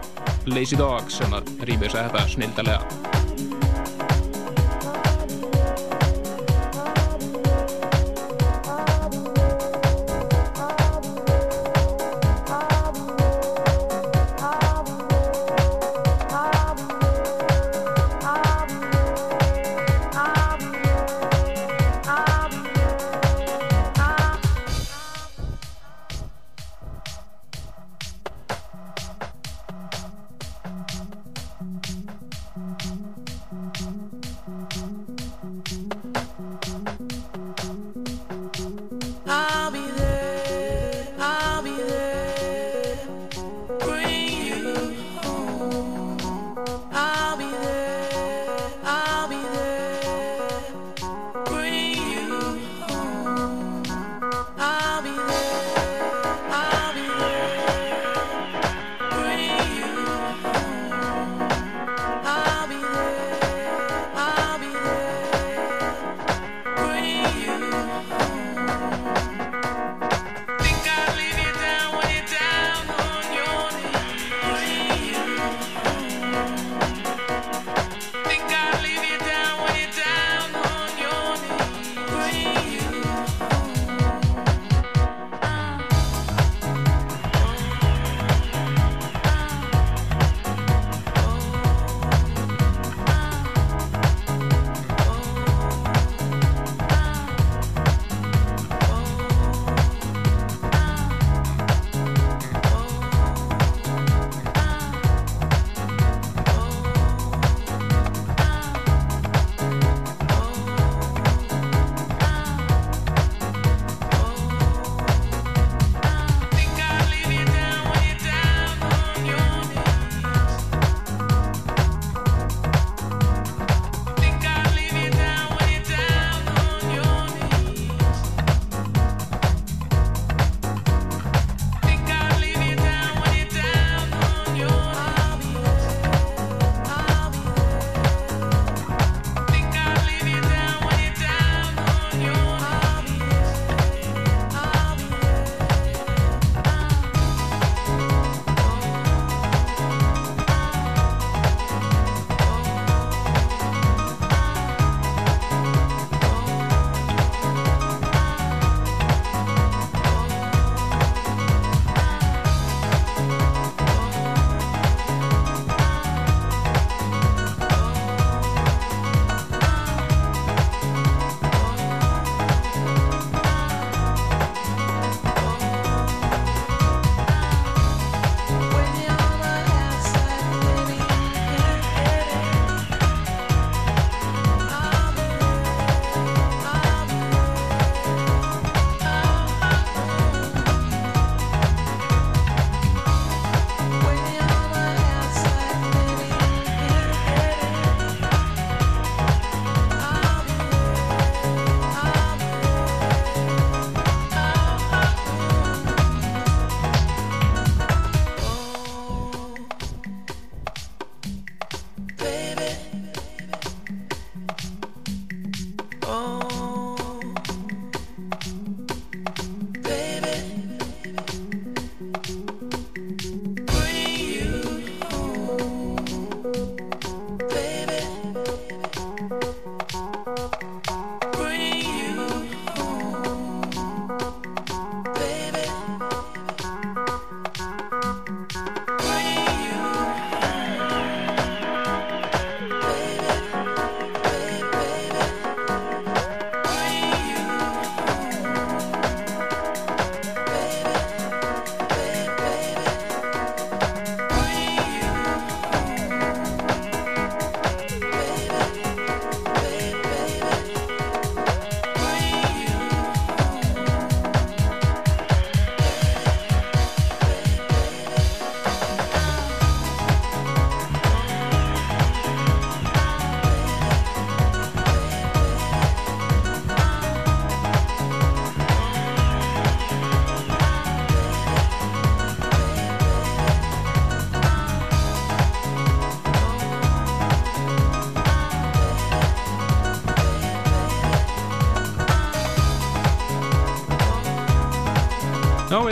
[0.51, 3.20] Lazy Dog sem að rýmur sér þetta snildalega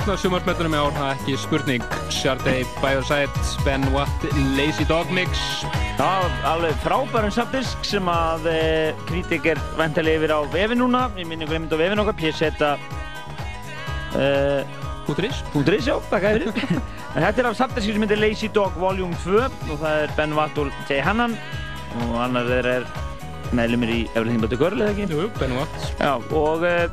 [0.08, 1.82] Af sumarsmetunum í ár, það er ekki spurning.
[2.08, 4.22] Sharday, Bioside, Ben Watt,
[4.56, 5.42] Lazy Dog Mix.
[5.98, 8.62] Já, alveg frábærum subdisk sem að e,
[9.10, 11.02] kritik er vendilega yfir á vefin núna.
[11.20, 12.70] Ég minni einmitt á vefin okkar, pjessetta...
[14.16, 14.30] E,
[15.04, 15.42] Púturis.
[15.52, 16.72] Púturis, já, takk að þér.
[17.12, 20.32] en þetta er af subdiski sem heitir Lazy Dog Volume 2 og það er Ben
[20.38, 21.36] Watt og Jay Hannan
[22.06, 22.88] og annar þeir er
[23.52, 25.10] meðlumir í The Girl, eða ekki?
[25.12, 25.92] Jú, Ben Watt.
[26.00, 26.88] Já, og e,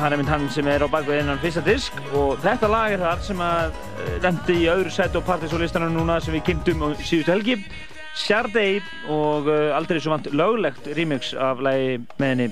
[0.00, 3.04] hann er mynd hann sem er á bakvið innan fyrsta disk og þetta lag er
[3.04, 6.88] þar sem að eh, lendi í öðru set og partysólistanum núna sem við kynntum á
[6.98, 7.60] síðustu helgi
[8.20, 12.48] Sharday og uh, aldrei svo vant löglegt remix af lagi með henni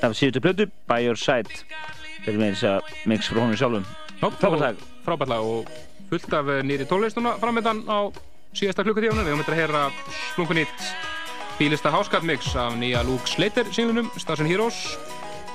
[0.00, 1.52] af síðustu plötu By Your Side
[2.24, 3.86] fyrir með þess að mix frá honum sjálfum
[4.16, 5.28] Frábært lag.
[5.28, 5.68] Lag og
[6.08, 8.08] fullt af eh, nýri tólistuna framöndan á
[8.56, 9.26] síðasta klukkutíðunum.
[9.26, 9.82] Við höfum eitthvað að heyra
[10.32, 10.86] splunkunýtt
[11.58, 14.96] bílista háskapmix af nýja Luke Slater singlunum, Station Heroes.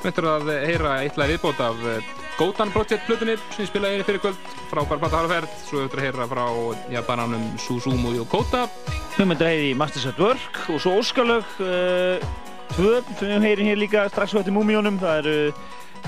[0.02, 2.06] Höfum að heyra eitthvað viðbót af eh,
[2.40, 4.40] Gotan Project plutunni sem ég spilaði í fyrir kvöld,
[4.72, 5.52] frábær platta harferð.
[5.68, 6.46] Svo við að heyra frá
[6.90, 8.64] japananum Suzumu Yokota.
[8.88, 12.26] Við höfum að heyra í Masters at Work og svo Óskalög uh,
[12.74, 14.98] tvö sem við heyrim hér líka strax svo eftir Múmíónum.
[15.04, 15.54] Það eru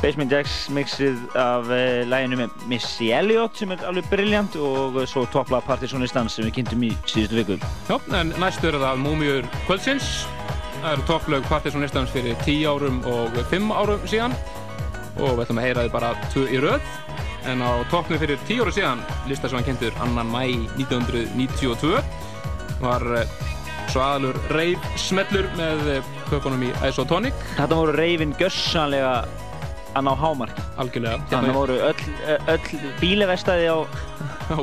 [0.02, 5.06] Basement Jacks mixið af uh, læginu með Missy Elliott sem er alveg brilljant og uh,
[5.06, 7.62] svo toppla Partisanistans sem við kynntum í síðustu viku.
[7.92, 10.24] Já, en næstu er það Múmiur kvöldsins.
[10.84, 14.34] Það eru topplög Partisanistans fyrir 10 árum og 5 árum síðan
[15.16, 16.90] og við ætlum að heyra þið bara tvö í röð.
[17.48, 20.42] En á toppnum fyrir 10 árum síðan, lista sem hann kynntur annan mæ
[20.76, 22.02] 1992,
[22.84, 23.24] var uh,
[23.94, 27.40] svo aðalur reif smellur með uh, köpunum í Isotonic.
[27.56, 29.16] Þetta voru reifin gössanlega
[29.94, 30.66] að ná hámarki.
[30.82, 31.20] Algjörlega.
[31.32, 32.08] Þannig voru öll,
[32.54, 33.78] öll bílevestæði á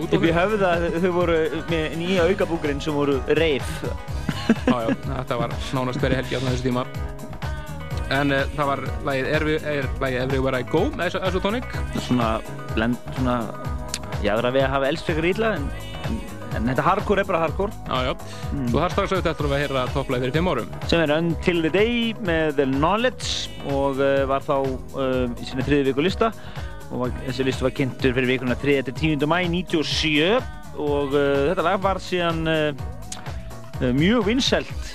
[0.00, 1.38] upp í höfða, þau voru
[1.70, 3.70] með nýja aukabúkurinn sem voru reif.
[4.66, 6.84] Já, já, þetta var nánast hverja helgi á þessu tíma.
[8.10, 11.68] En uh, það var lagið Every, er, lagið Everywhere I Go með Isotonic.
[12.08, 12.32] Svona,
[12.74, 13.36] blend, svona,
[14.24, 15.68] ég aðra við að hafa elst fyrir ítla, en,
[16.08, 16.18] en,
[16.56, 17.74] en þetta hardcore er bara hardcore.
[17.86, 18.14] Já, já.
[18.52, 18.66] Mm.
[18.70, 20.72] Svo þar strax auðvitað eftir að heyra topplæði fyrir 5 árum.
[20.90, 21.94] Sem er Until the Day
[22.26, 26.32] með The Knowledge og uh, var þá uh, í sinni þriði viku lista.
[26.90, 28.80] Og var, þessi listu var kynntur fyrir vikunna 3.
[28.88, 29.28] til 10.
[29.30, 30.40] mæ 97
[30.80, 32.46] og þetta lag var síðan
[33.98, 34.90] mjög vinsælt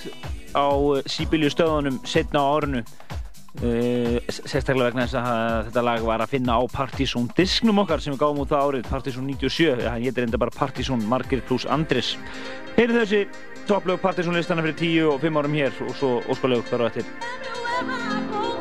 [0.56, 0.68] á
[1.06, 2.82] Sibíliu stöðunum setna á árinu
[3.64, 8.16] uh, sérstaklega vegna þess að þetta lag var að finna á Partizón disknum okkar sem
[8.16, 12.16] við gáum út það árið Partizón 97, það héttir enda bara Partizón Margir plus Andris
[12.76, 13.22] Heyrðu þessi
[13.70, 18.55] topplög Partizón listana fyrir 10 og 5 árum hér og svo óskalög þar á eftir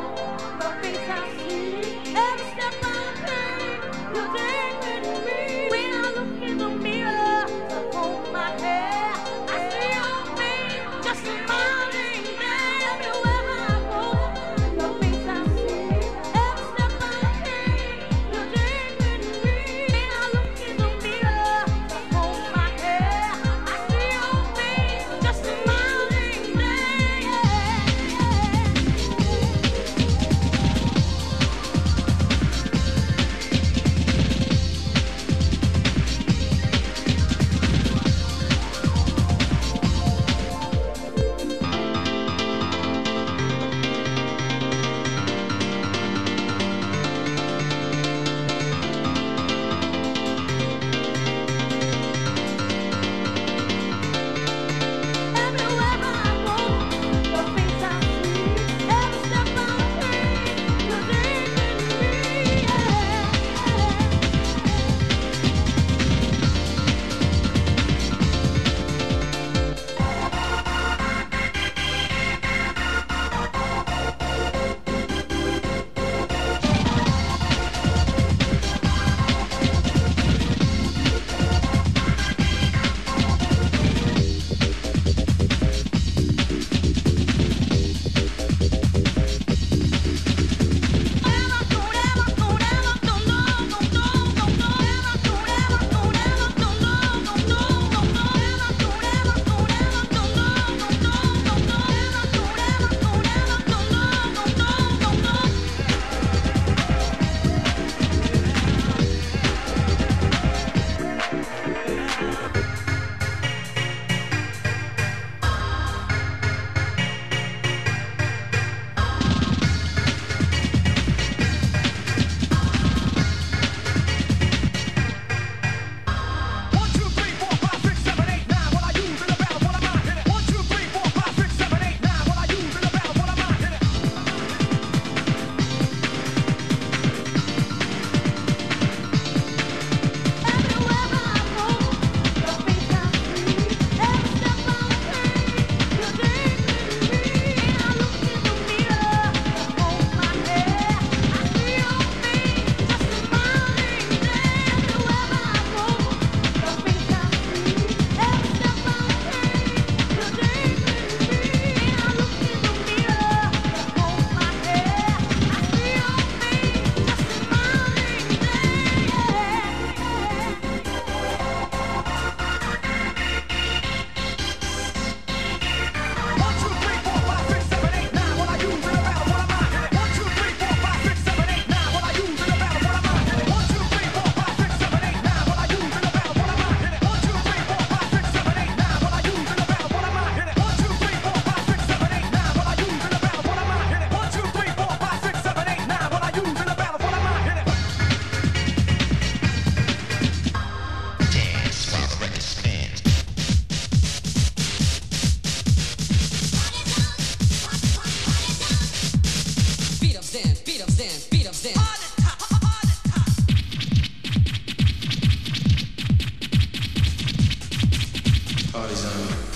[218.95, 219.54] autism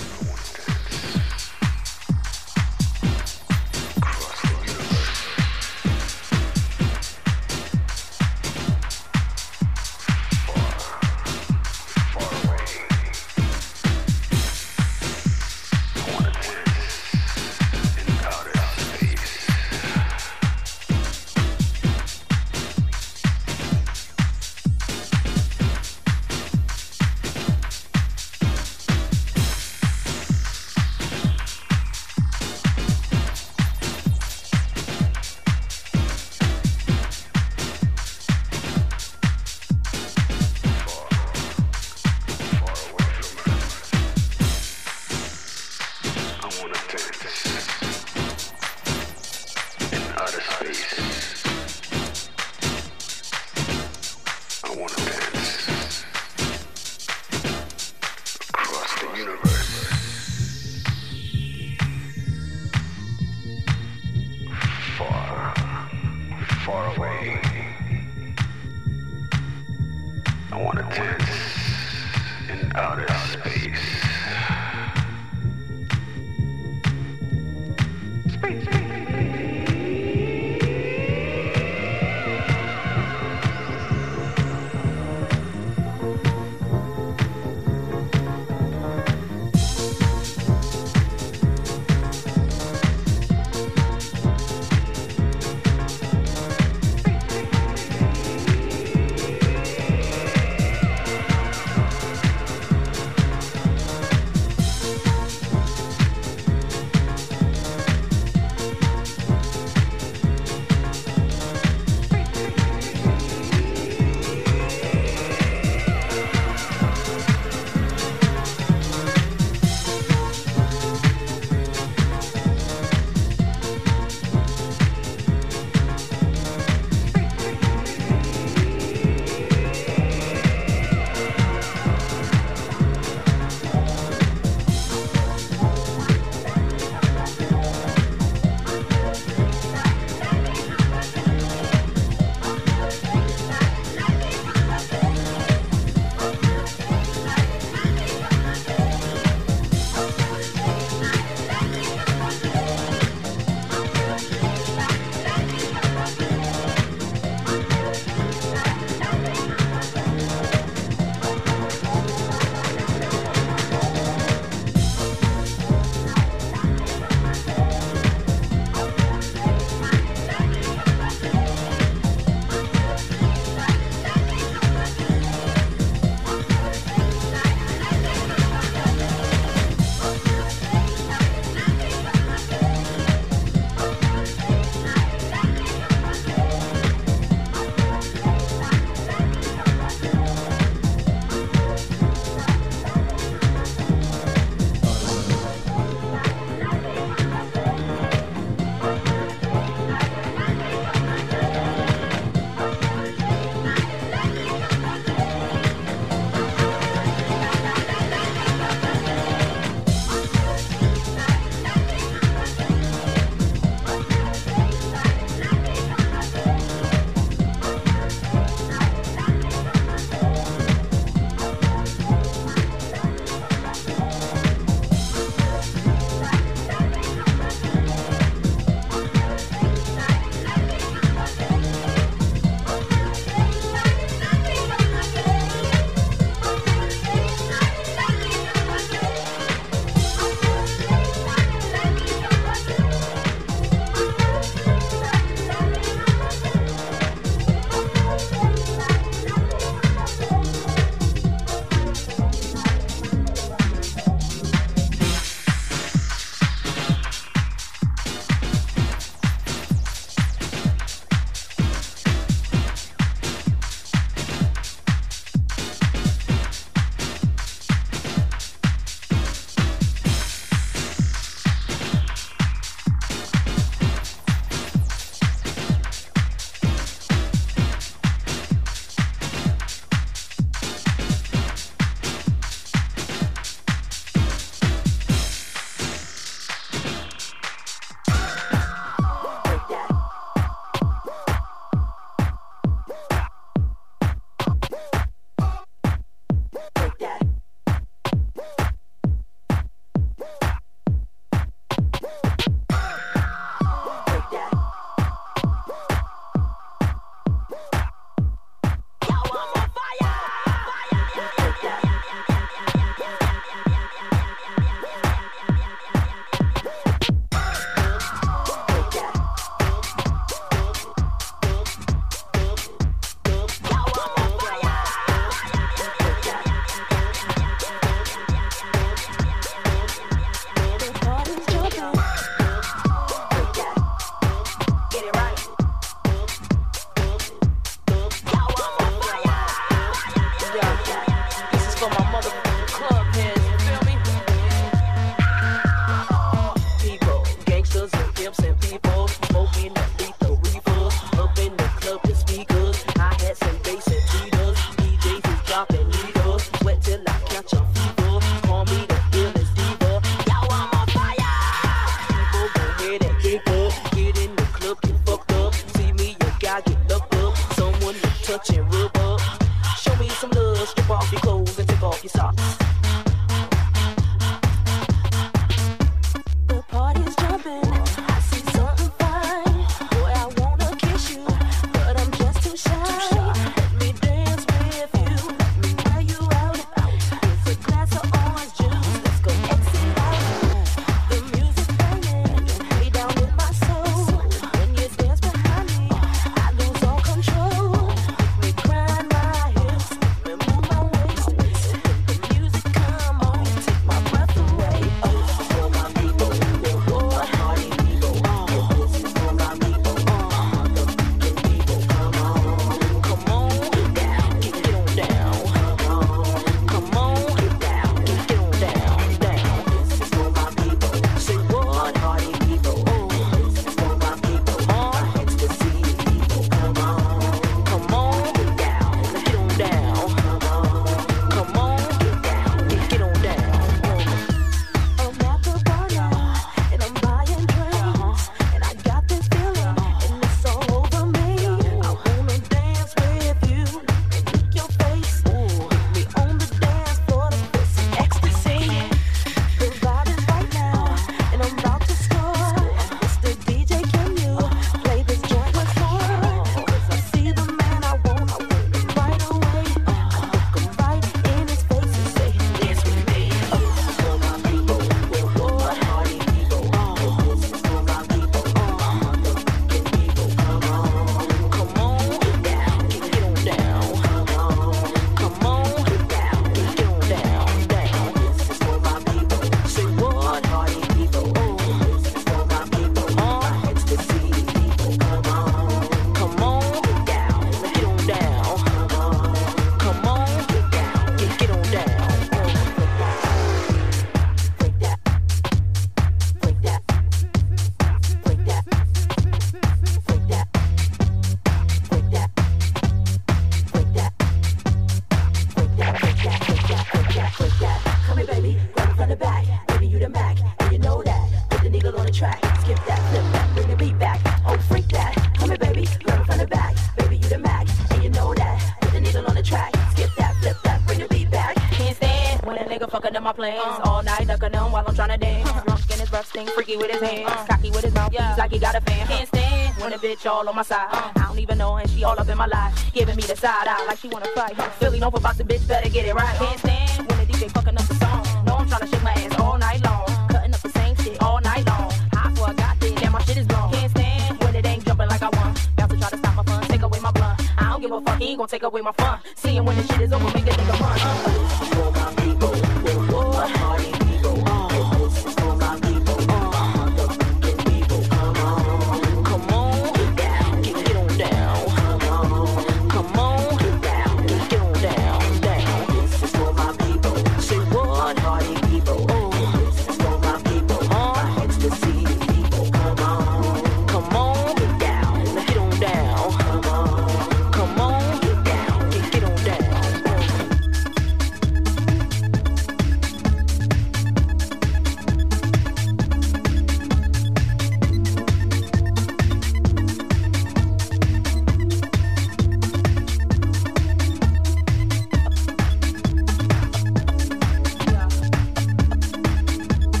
[523.00, 523.80] fucking up my plans.
[523.84, 525.48] All night ducking them while I'm trying to dance.
[525.48, 525.62] Uh-huh.
[525.64, 527.30] Drunk in his rough sting, freaky with his hands.
[527.30, 527.46] Uh-huh.
[527.48, 529.06] Cocky with his mouth, he's like he got a fan.
[529.06, 530.88] Can't stand when a bitch all on my side.
[530.92, 531.12] Uh-huh.
[531.16, 532.92] I don't even know, and she all up in my life.
[532.92, 534.56] Giving me the side eye like she wanna fight.
[534.78, 536.36] Philly, no about the bitch, better get it right.
[536.36, 536.69] Can't stand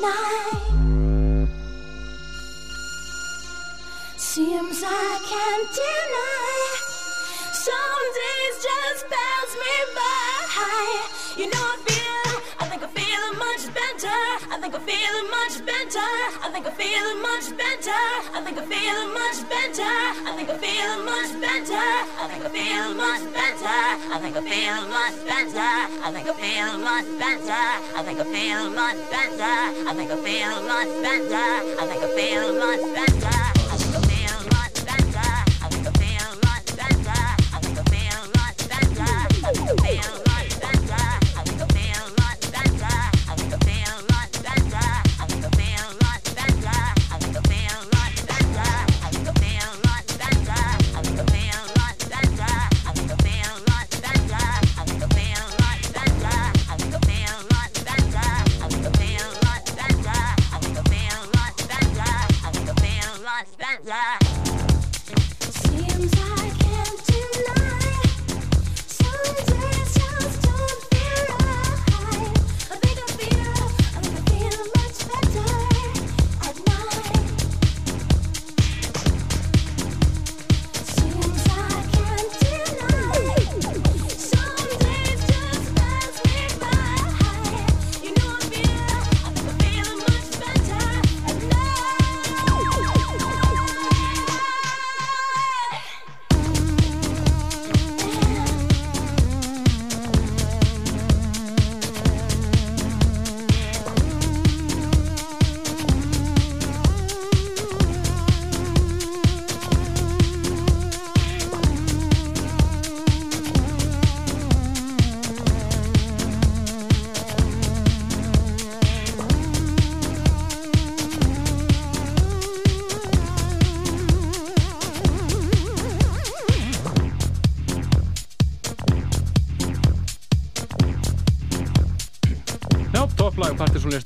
[0.00, 1.48] night.
[4.16, 6.88] Seems I can't deny.
[7.52, 10.28] Some days just pass me by.
[11.38, 14.18] You know I feel, I think I'm feeling much better.
[14.50, 16.10] I think I'm feeling much better.
[16.42, 18.02] I think I'm feeling much better.
[18.34, 19.94] I think I'm feeling much better.
[20.26, 21.86] I think I'm feeling much better.
[22.18, 23.78] I think I'm feeling much better.
[24.10, 25.70] I think I'm feeling much better.
[26.02, 27.62] I think I'm feeling much better.
[27.94, 29.67] I think I'm feeling much better.
[29.88, 31.34] I make a feel much better.
[31.80, 32.57] I make a feel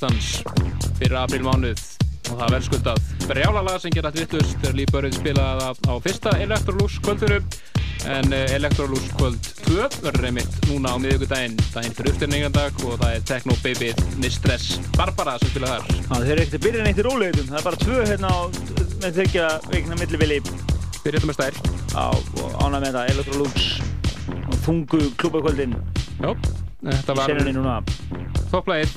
[0.03, 0.43] dansónlistans
[0.99, 1.81] fyrir aprilmánuð
[2.31, 6.97] og það verður skuldað brjálalag sem gera drittlust þegar Líbörið spilaði það á fyrsta Electrolux
[7.05, 7.39] kvöldinu
[8.11, 13.15] en eh, Electrolux kvöld 2 verður einmitt núna á miðugudaginn daginn fyrir uppstyrningandag og það
[13.19, 15.87] er Techno Baby Mistress Barbara sem spila þar.
[16.11, 18.41] Þeir eru ekkert að byrja neitt í róleitum, það er bara tvö hérna á,
[19.05, 20.41] með þykja veikna millivili.
[21.03, 21.63] Byrja þetta með stær.
[21.95, 22.05] Já,
[22.43, 23.71] og ánað með þetta, Electrolux
[24.43, 25.79] og þungu klúbakvöldin.
[26.19, 26.35] Já,
[26.91, 27.37] þetta var...
[28.53, 28.97] Topplægið,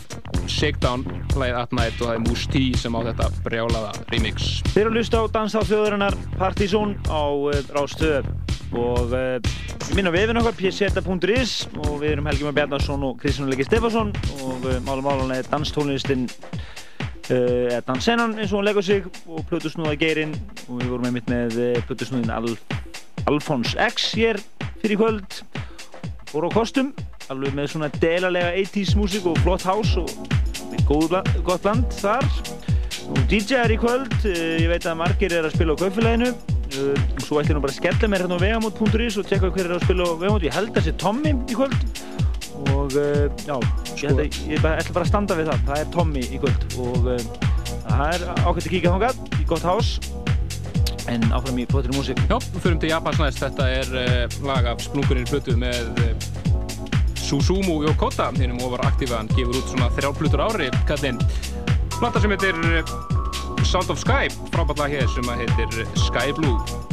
[0.51, 1.03] Shakedown,
[1.35, 4.49] lægið At Night og það er Moose T sem á þetta brjálaða remix.
[4.73, 8.29] Þeir eru að hlusta á Dans á þjóðurinnar Partizón á uh, Rástöð.
[8.75, 9.49] Og við
[9.95, 11.53] minna vefin okkar pseta.is
[11.85, 14.11] og við erum Helgi Már Bjarnarsson og Kristján Legi Stefansson
[14.43, 19.45] og uh, málum álanlega er danstónlistin uh, eða dansennan eins og hún leggur sig og
[19.49, 20.35] Plutusnúða Geirinn.
[20.67, 22.53] Og við vorum einmitt með Plutusnúðin Al
[23.25, 24.41] Alfons X hér
[24.83, 25.43] fyrir kvöld.
[26.33, 26.91] Voru á kostum
[27.33, 30.11] alveg með svona delalega 80's músík og flott house og
[30.89, 32.25] góð, gott bland þar.
[33.05, 36.31] Og DJ er í kvöld uh, ég veit að margir er að spila á kaupfélaginu.
[36.75, 39.77] Uh, svo ætti nú bara að skella mér hérna á vegamót.is og tjekka hver er
[39.77, 41.87] að spila á vegamót ég held að það sé Tommy í kvöld.
[42.73, 45.65] Og uh, já, ég, held að, ég ætla bara að standa við það.
[45.69, 46.67] Það er Tommy í kvöld.
[46.81, 47.09] Og
[47.85, 50.13] það er ákveðt að kíkja þangað í gott house.
[51.11, 52.21] En áfram í flottri músík.
[52.25, 53.43] Já, við förum til Japans næst.
[53.43, 56.54] Þetta er uh, lag af splunkunir plötu með uh,
[57.25, 59.17] Susumu Yokota, hinnum ofar aktífa.
[59.17, 60.13] Hann gefur út svona á
[60.45, 61.17] ári, kallinn.
[61.97, 66.84] Plata sem heitir uh, Sound of Sky, frábært lag hér sem heitir Sky Blue.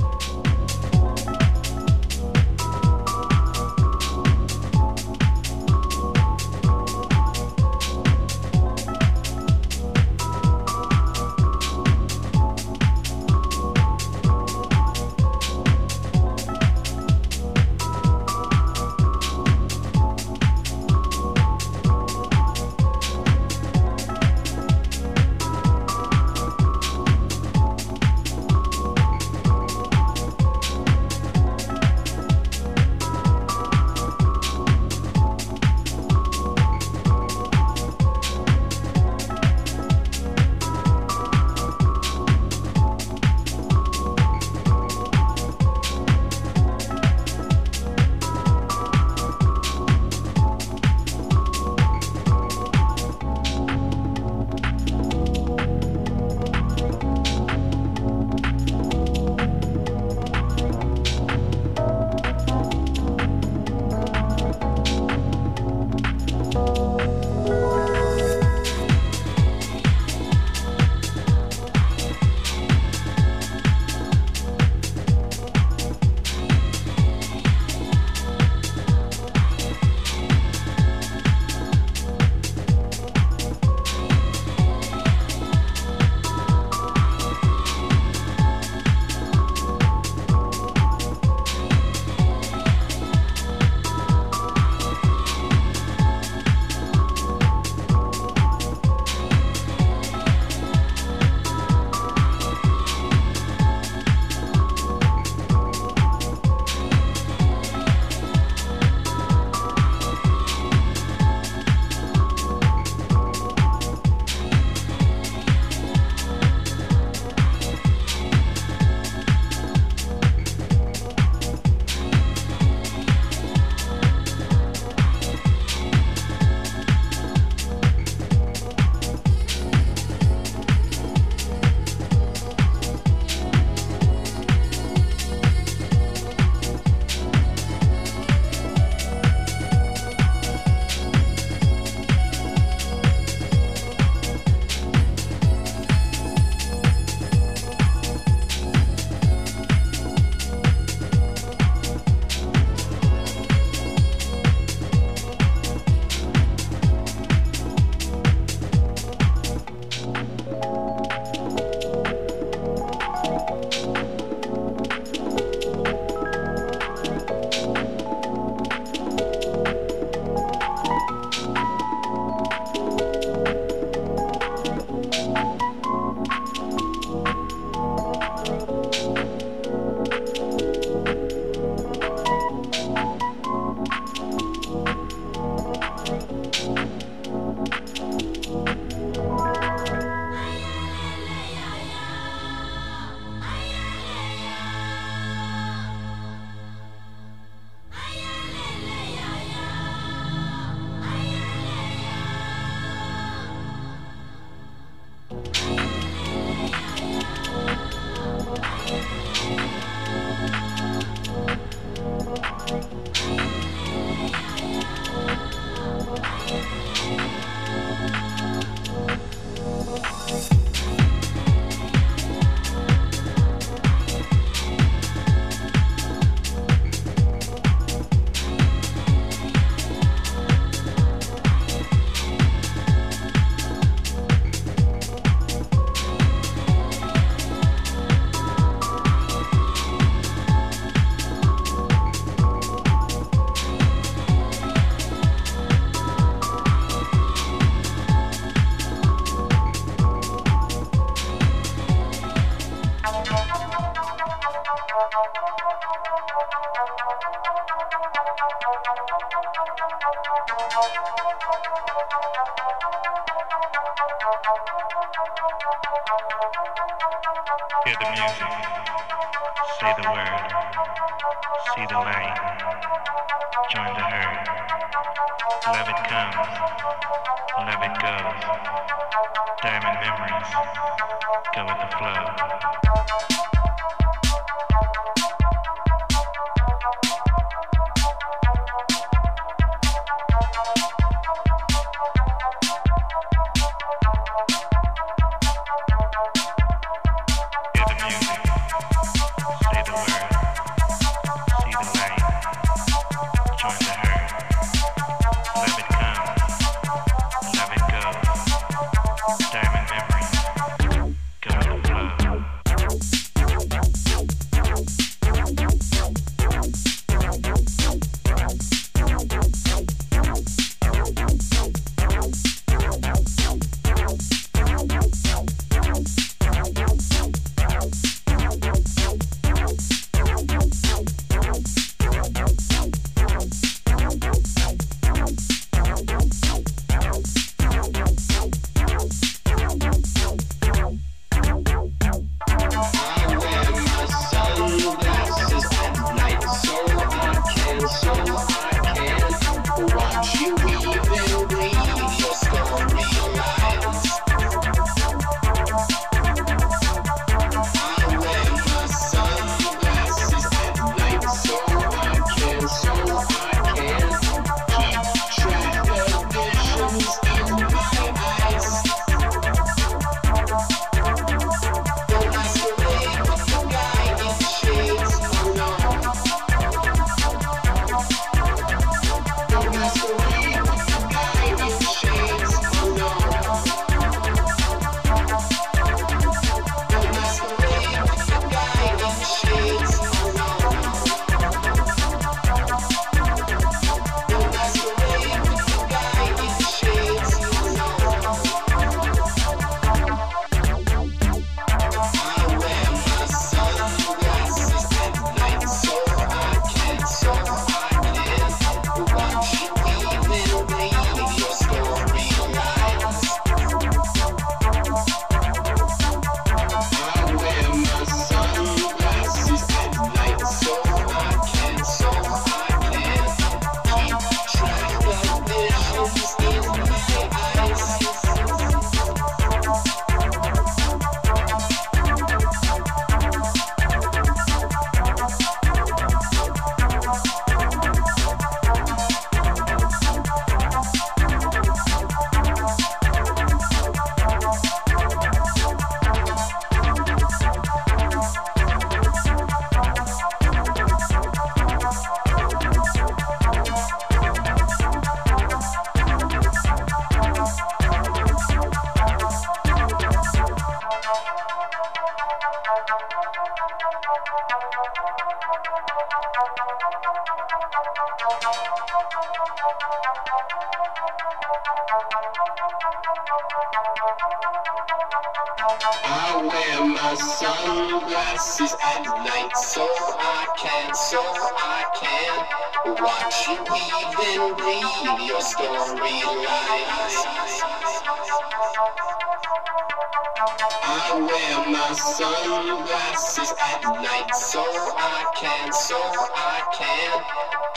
[491.05, 497.19] I wear my sunglasses at night so I can, so I can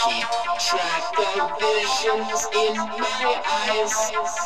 [0.06, 0.30] keep
[0.62, 4.45] track of visions in my eyes.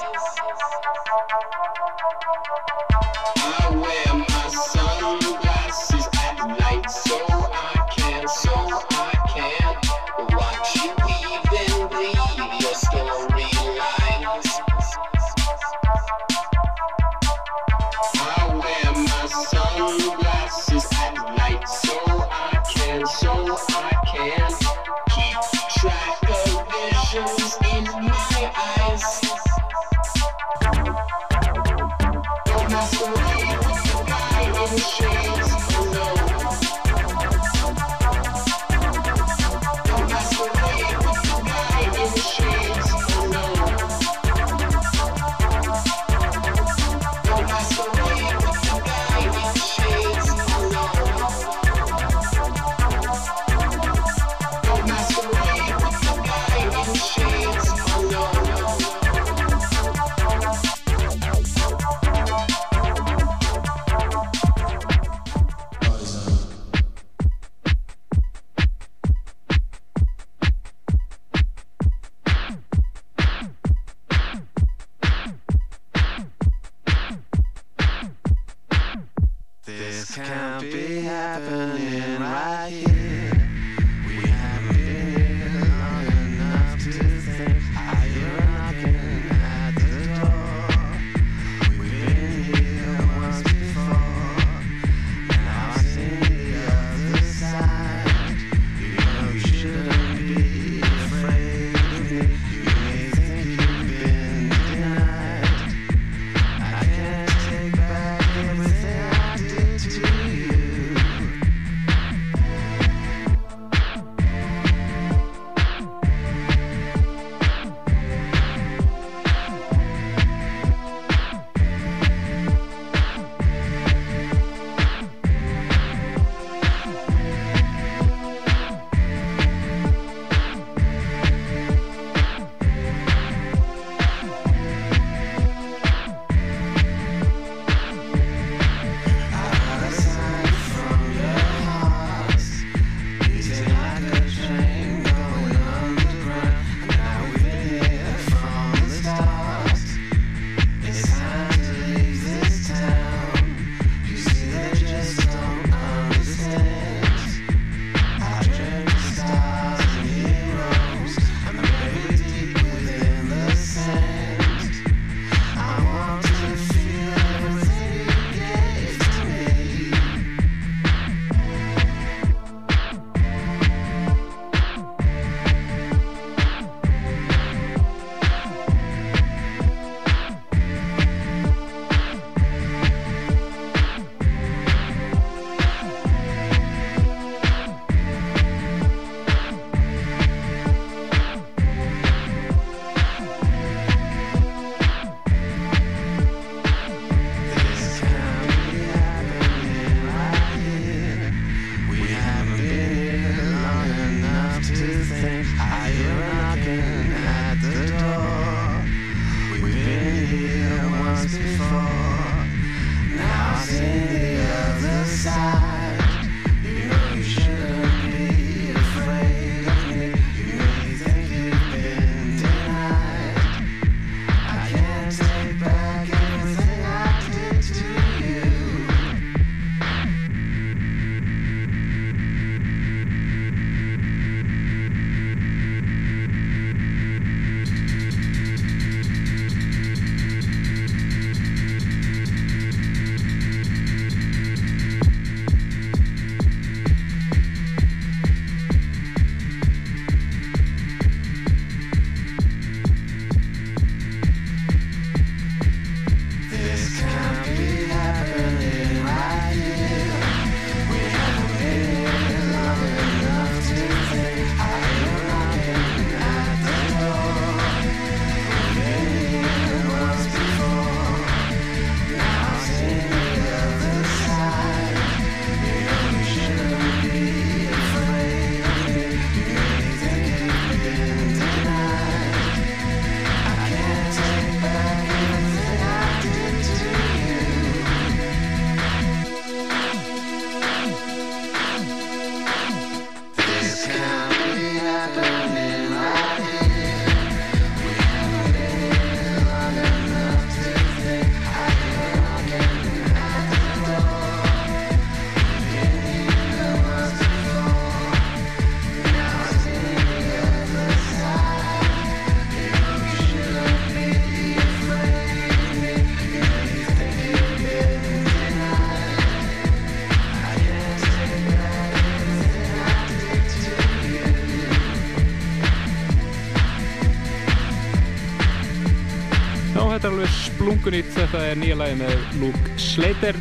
[330.90, 333.38] Splungunýtt, þetta er nýja lagi með Luke Slater,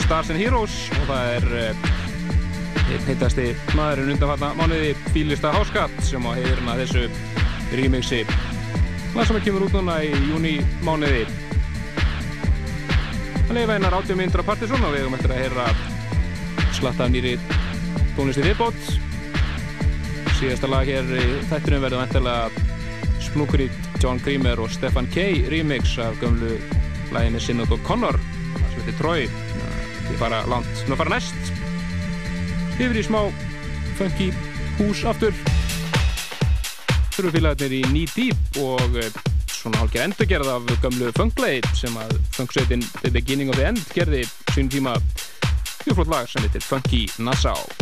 [0.00, 1.88] Stars and Heroes og það er uh,
[2.86, 3.44] einn heitasti
[3.76, 7.02] maðurinn undanfarna mánuði Fílista Háskatt sem á heiðurna þessu
[7.76, 8.22] remixi
[9.12, 10.54] það sem kemur út núna í júni
[10.86, 11.26] mánuði
[13.42, 15.66] Það leifa einar 80 myndra Partiðsson og við hefum eftir að heyra
[16.78, 17.34] slatta nýri
[18.16, 18.88] tónlisti viðbót
[20.38, 22.64] síðasta lag hér í þættinum verður vantilega
[23.28, 25.28] Splunkunýtt John Creamer og Stefan K.
[25.52, 26.56] remix af gömlu
[27.16, 28.18] læginni Sinnot og Connor
[28.56, 29.28] sem heitir Troy.
[30.06, 31.52] Ég fara langt, nú fara næst.
[32.76, 33.22] Yfir í smá
[33.96, 34.28] funky
[34.76, 35.32] hús aftur.
[37.16, 39.08] Þurfum félagarnir í Knee Deep og eh,
[39.48, 44.26] svona hálfgerð endurgerð af gömlu funklegi sem að funksveitin The Beginning of the End gerði
[44.52, 44.98] sín tíma.
[45.86, 47.75] Mjög flott lag sem heitir Funky Nassau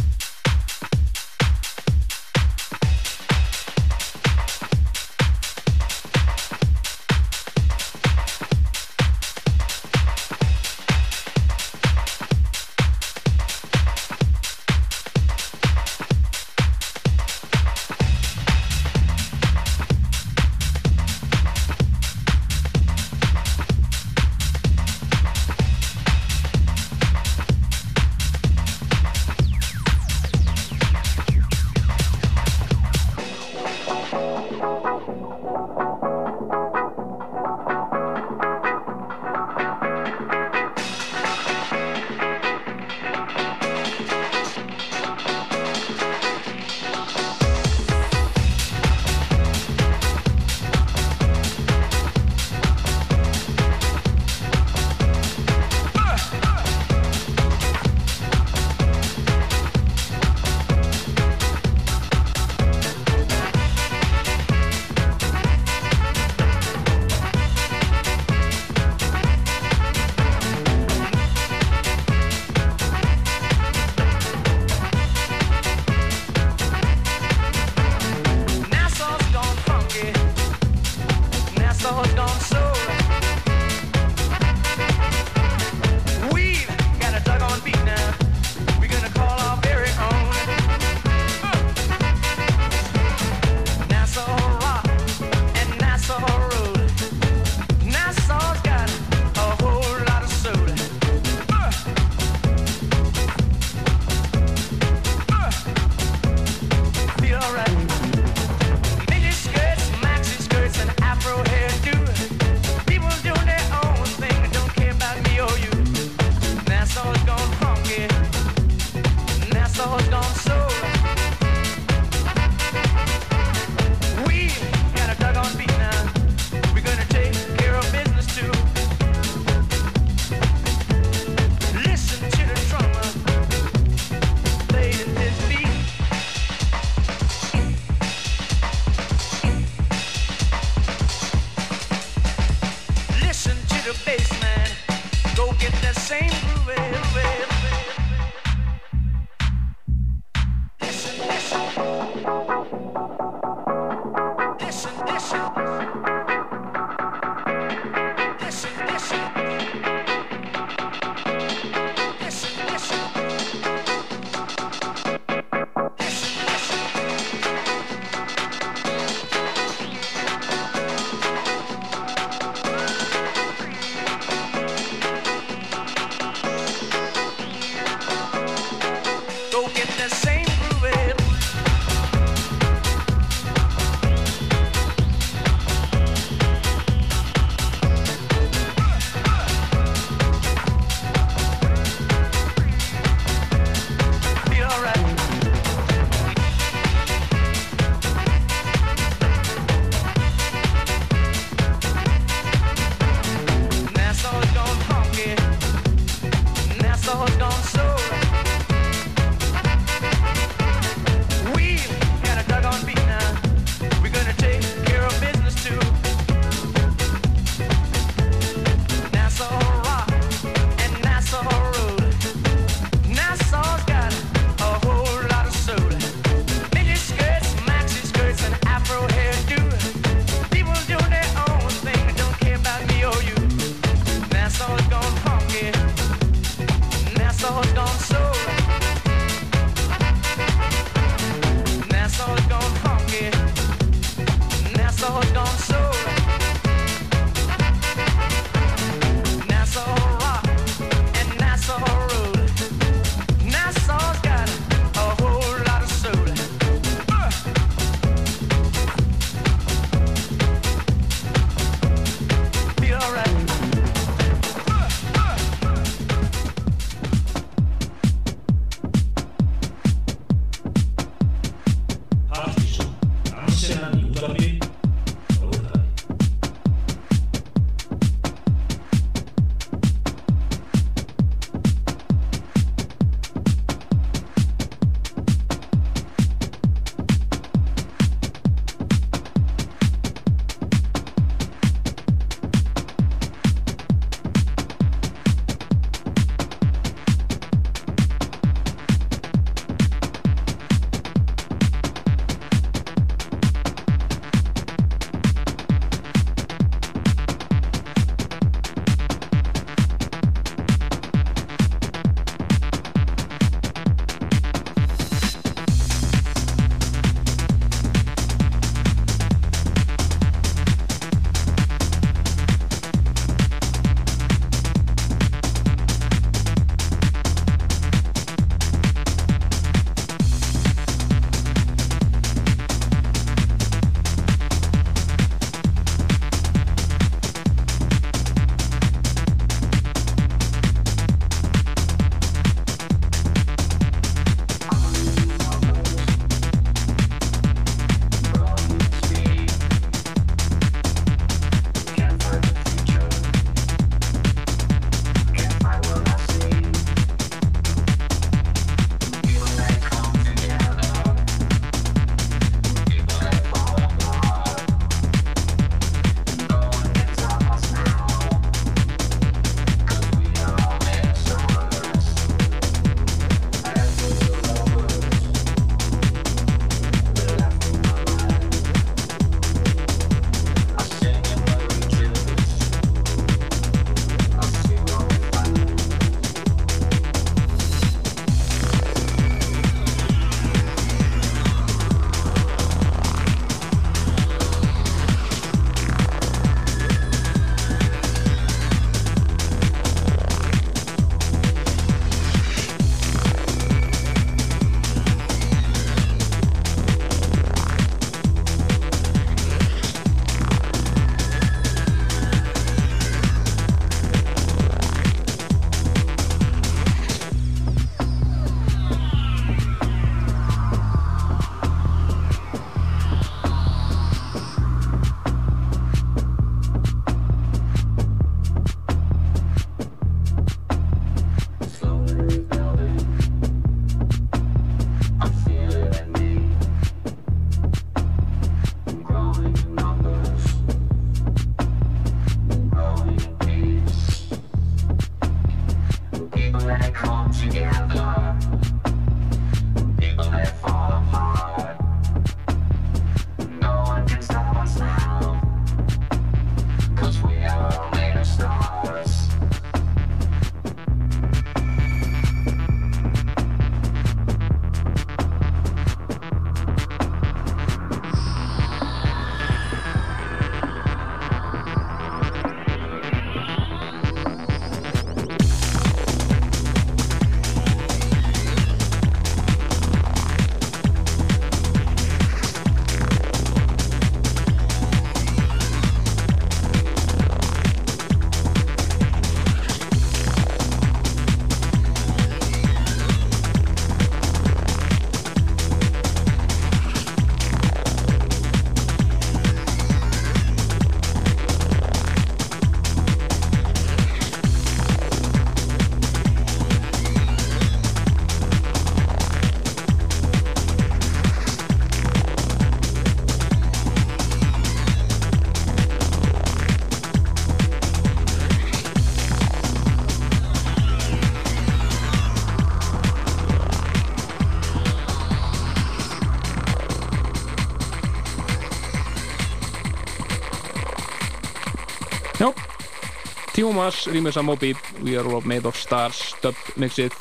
[533.65, 537.15] Rýmis að Moby We are all made of stars, dub mixið.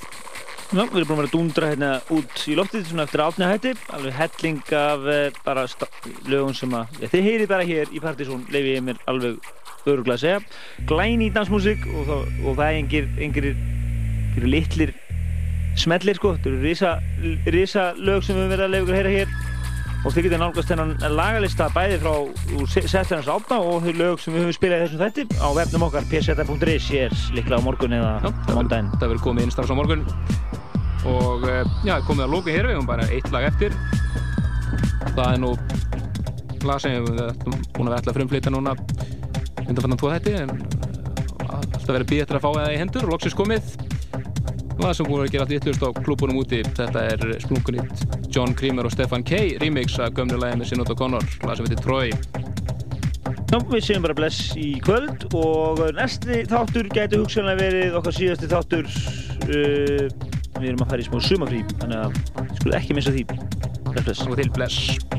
[0.74, 3.48] Já, við erum búin að vera að dundra hérna út í loftið svona eftir átni
[3.48, 5.64] hætti, alveg helling af eh, bara
[6.28, 9.40] lögum sem að, ja, þið heyrið bara hér í Partizón, leifi ég mér alveg
[9.86, 10.42] öruglega að segja.
[10.90, 14.96] Glæni í dansmúsík og, og það er engir, engir, engir litlir
[15.80, 16.94] smellir sko, þetta eru risa,
[17.56, 19.43] risa lög sem við verið að leifa ykkur að heyra hér
[20.04, 22.14] og þið getur nálgast þennan lagalista bæði frá
[22.60, 25.24] úr se- settu hans átna og þau lög sem við höfum spilað í þessum þætti
[25.40, 28.90] á vefnum okkar pseta.is hér líklega á morgun eða á mándaginn.
[29.00, 30.04] Það verður komið inn strax á morgun.
[31.08, 33.76] Og eh, já, komið að lóku hér við höfum bara eitt lag eftir.
[35.16, 35.54] Það er nú
[36.68, 38.76] lag sem við ætlum að vera alltaf frumflýta núna
[39.64, 43.08] undanfannan tvo þætti en eh, alltaf verið býð eftir að fá það í hendur.
[43.08, 43.74] Og loksins komið.
[44.84, 48.03] Lag sem búin að gera allt vittlust á klúbunum úti þetta er splunkunýtt
[48.34, 51.84] John Creamer og Stefan K remix að gömlu lagi með Sinot O'Connor lag sem heitir
[51.84, 52.14] Troy.
[53.54, 58.50] Já, við séum bara bless í kvöld og næsti þáttur gæti hugsanlega verið okkar síðasti
[58.50, 60.08] þáttur uh,
[60.58, 62.22] við erum að fara í smá sumafrí þannig að
[62.58, 63.28] skuðu ekki missa því.
[63.94, 64.26] Bless
[64.58, 65.13] bless